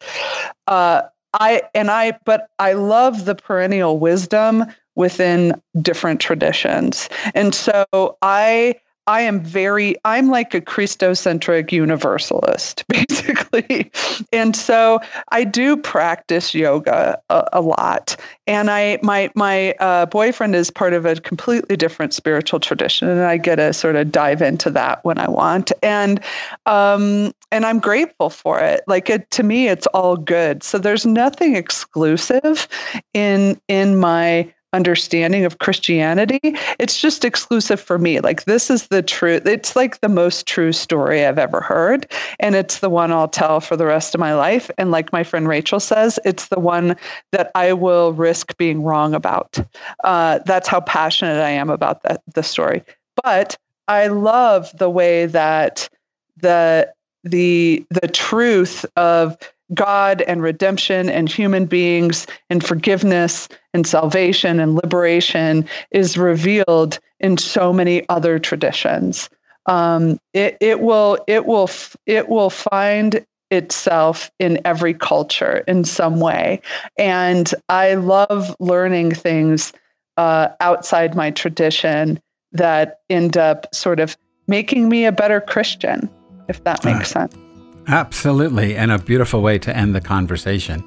Uh, 0.67 1.03
I 1.35 1.63
and 1.75 1.91
I, 1.91 2.19
but 2.25 2.49
I 2.59 2.75
love 2.75 3.25
the 3.25 3.35
perennial 3.35 3.99
wisdom 3.99 4.67
within 4.95 5.61
different 5.81 6.21
traditions. 6.21 7.09
And 7.35 7.55
so 7.55 7.85
I 8.23 8.77
I 9.07 9.23
am 9.23 9.41
very 9.41 9.97
I'm 10.05 10.29
like 10.29 10.55
a 10.55 10.61
Christocentric 10.61 11.73
universalist 11.73 12.85
basically. 12.89 13.91
and 14.33 14.55
so 14.55 15.01
I 15.33 15.45
do 15.45 15.77
practice 15.77 16.55
yoga 16.55 17.21
a, 17.29 17.49
a 17.55 17.61
lot. 17.61 18.17
And 18.47 18.71
I 18.71 18.99
my 19.03 19.31
my 19.35 19.73
uh, 19.81 20.07
boyfriend 20.07 20.55
is 20.55 20.71
part 20.71 20.93
of 20.93 21.05
a 21.05 21.17
completely 21.17 21.77
different 21.77 22.15
spiritual 22.15 22.61
tradition 22.61 23.09
and 23.09 23.23
I 23.23 23.39
get 23.39 23.57
to 23.57 23.73
sort 23.73 23.97
of 23.97 24.13
dive 24.13 24.41
into 24.41 24.71
that 24.71 25.05
when 25.05 25.19
I 25.19 25.29
want. 25.29 25.73
And 25.83 26.21
um 26.67 27.33
and 27.51 27.67
I'm 27.67 27.81
grateful 27.81 28.31
for 28.31 28.61
it. 28.61 28.83
Like 28.87 29.11
it 29.11 29.29
to 29.33 29.43
me 29.43 29.67
it's 29.67 29.87
all 29.89 30.17
good. 30.17 30.63
So 30.63 30.79
there's 30.79 31.05
nothing 31.05 31.57
exclusive 31.57 32.69
in 33.15 33.61
in 33.67 33.97
my 33.99 34.53
understanding 34.73 35.45
of 35.45 35.59
Christianity. 35.59 36.41
It's 36.79 37.01
just 37.01 37.25
exclusive 37.25 37.81
for 37.81 37.99
me. 37.99 38.21
Like, 38.21 38.45
this 38.45 38.71
is 38.71 38.89
the 38.89 39.03
truth. 39.03 39.47
It's 39.47 39.77
like 39.77 40.01
the 40.01 40.09
most 40.09 40.47
true 40.47 40.73
story 40.73 41.25
I've 41.25 41.39
ever 41.39 41.61
heard. 41.61 42.11
And 42.41 42.55
it's 42.55 42.79
the 42.79 42.91
one 42.91 43.13
I'll 43.13 43.29
tell 43.29 43.61
for 43.61 43.77
the 43.77 43.87
rest 43.87 44.15
of 44.15 44.21
my 44.21 44.35
life. 44.35 44.71
And 44.79 44.91
like 44.91 45.13
my 45.13 45.25
friend 45.25 45.47
Rachel 45.49 45.81
says, 45.81 46.19
it's 46.25 46.49
the 46.49 46.61
one 46.61 46.97
that 47.33 47.51
I 47.55 47.73
will 47.73 48.13
risk 48.13 48.57
being 48.57 48.83
wrong 48.83 49.15
about. 49.15 49.59
Uh, 50.05 50.41
that's 50.47 50.69
how 50.69 50.81
passionate 50.81 51.41
I 51.41 51.51
am 51.51 51.71
about 51.71 52.03
that, 52.03 52.23
the 52.35 52.43
story. 52.43 52.83
But 53.23 53.57
I 53.89 54.07
love 54.07 54.71
the 54.79 54.91
way 54.91 55.27
that 55.27 55.89
the 56.37 56.93
the 57.25 57.85
the 57.91 58.09
truth 58.09 58.85
of 58.97 59.37
God 59.75 60.23
and 60.23 60.43
redemption 60.43 61.09
and 61.09 61.29
human 61.29 61.67
beings 61.67 62.27
and 62.51 62.65
forgiveness 62.65 63.49
and 63.75 63.87
salvation 63.87 64.61
and 64.61 64.75
liberation 64.75 65.67
is 65.91 66.19
revealed 66.19 66.99
in 67.21 67.39
so 67.39 67.73
many 67.73 68.09
other 68.09 68.39
traditions. 68.39 69.31
Um, 69.67 70.19
it, 70.35 70.57
it 70.61 70.81
will 70.81 71.19
it 71.29 71.47
will 71.47 71.71
it 72.07 72.29
will 72.29 72.51
find 72.51 73.25
itself 73.51 74.31
in 74.39 74.61
every 74.65 74.95
culture 74.95 75.63
in 75.69 75.85
some 75.85 76.19
way, 76.21 76.61
and 76.99 77.55
I 77.69 77.95
love 77.95 78.57
learning 78.59 79.15
things 79.15 79.73
uh, 80.17 80.49
outside 80.61 81.15
my 81.15 81.31
tradition 81.31 82.21
that 82.53 83.01
end 83.09 83.37
up 83.37 83.73
sort 83.75 84.01
of 84.01 84.17
making 84.49 84.89
me 84.89 85.05
a 85.05 85.13
better 85.13 85.41
Christian, 85.41 86.11
if 86.49 86.63
that 86.65 86.85
makes 86.85 87.15
uh, 87.15 87.29
sense. 87.29 87.52
Absolutely, 87.89 88.77
and 88.77 88.93
a 88.93 88.99
beautiful 88.99 89.43
way 89.43 89.59
to 89.59 89.77
end 89.77 89.95
the 89.95 90.01
conversation. 90.01 90.85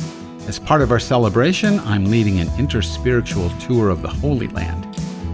As 0.46 0.60
part 0.60 0.82
of 0.82 0.92
our 0.92 1.00
celebration, 1.00 1.80
I'm 1.80 2.04
leading 2.04 2.38
an 2.38 2.46
interspiritual 2.50 3.58
tour 3.58 3.88
of 3.88 4.02
the 4.02 4.08
Holy 4.08 4.46
Land 4.46 4.89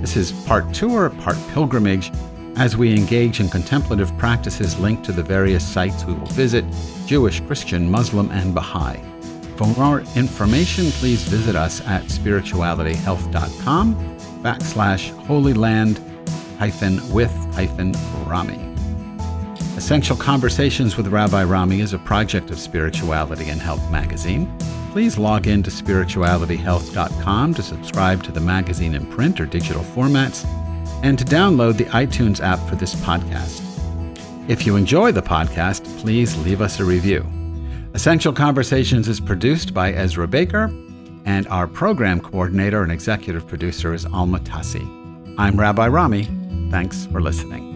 this 0.06 0.30
is 0.30 0.30
part 0.46 0.72
tour, 0.72 1.10
part 1.10 1.36
pilgrimage, 1.48 2.12
as 2.54 2.76
we 2.76 2.94
engage 2.94 3.40
in 3.40 3.48
contemplative 3.48 4.16
practices 4.18 4.78
linked 4.78 5.04
to 5.04 5.10
the 5.10 5.20
various 5.20 5.66
sites 5.66 6.04
we 6.04 6.14
will 6.14 6.26
visit 6.26 6.64
Jewish, 7.06 7.40
Christian, 7.40 7.90
Muslim, 7.90 8.30
and 8.30 8.54
Baha'i. 8.54 9.00
For 9.56 9.66
more 9.66 10.02
information, 10.14 10.92
please 10.92 11.24
visit 11.24 11.56
us 11.56 11.84
at 11.88 12.04
spiritualityhealth.com 12.04 13.96
backslash 14.44 15.10
holyland 15.24 15.98
hyphen 16.56 17.00
with 17.12 17.32
hyphen 17.52 17.92
Rami. 18.26 18.60
Essential 19.76 20.16
Conversations 20.16 20.96
with 20.96 21.08
Rabbi 21.08 21.42
Rami 21.42 21.80
is 21.80 21.94
a 21.94 21.98
project 21.98 22.50
of 22.50 22.60
Spirituality 22.60 23.48
and 23.48 23.60
Health 23.60 23.90
magazine 23.90 24.46
please 24.96 25.18
log 25.18 25.46
in 25.46 25.62
to 25.62 25.70
spiritualityhealth.com 25.70 27.52
to 27.52 27.62
subscribe 27.62 28.22
to 28.22 28.32
the 28.32 28.40
magazine 28.40 28.94
in 28.94 29.04
print 29.08 29.38
or 29.38 29.44
digital 29.44 29.82
formats 29.82 30.46
and 31.02 31.18
to 31.18 31.24
download 31.26 31.76
the 31.76 31.84
iTunes 31.84 32.40
app 32.40 32.58
for 32.66 32.76
this 32.76 32.94
podcast. 32.94 33.60
If 34.48 34.64
you 34.64 34.74
enjoy 34.76 35.12
the 35.12 35.20
podcast, 35.20 35.84
please 35.98 36.34
leave 36.38 36.62
us 36.62 36.80
a 36.80 36.84
review. 36.86 37.26
Essential 37.92 38.32
Conversations 38.32 39.06
is 39.06 39.20
produced 39.20 39.74
by 39.74 39.92
Ezra 39.92 40.26
Baker, 40.26 40.72
and 41.26 41.46
our 41.48 41.66
program 41.66 42.18
coordinator 42.18 42.82
and 42.82 42.90
executive 42.90 43.46
producer 43.46 43.92
is 43.92 44.06
Alma 44.06 44.38
Tassi. 44.38 44.80
I'm 45.36 45.60
Rabbi 45.60 45.88
Rami. 45.88 46.24
Thanks 46.70 47.04
for 47.04 47.20
listening. 47.20 47.75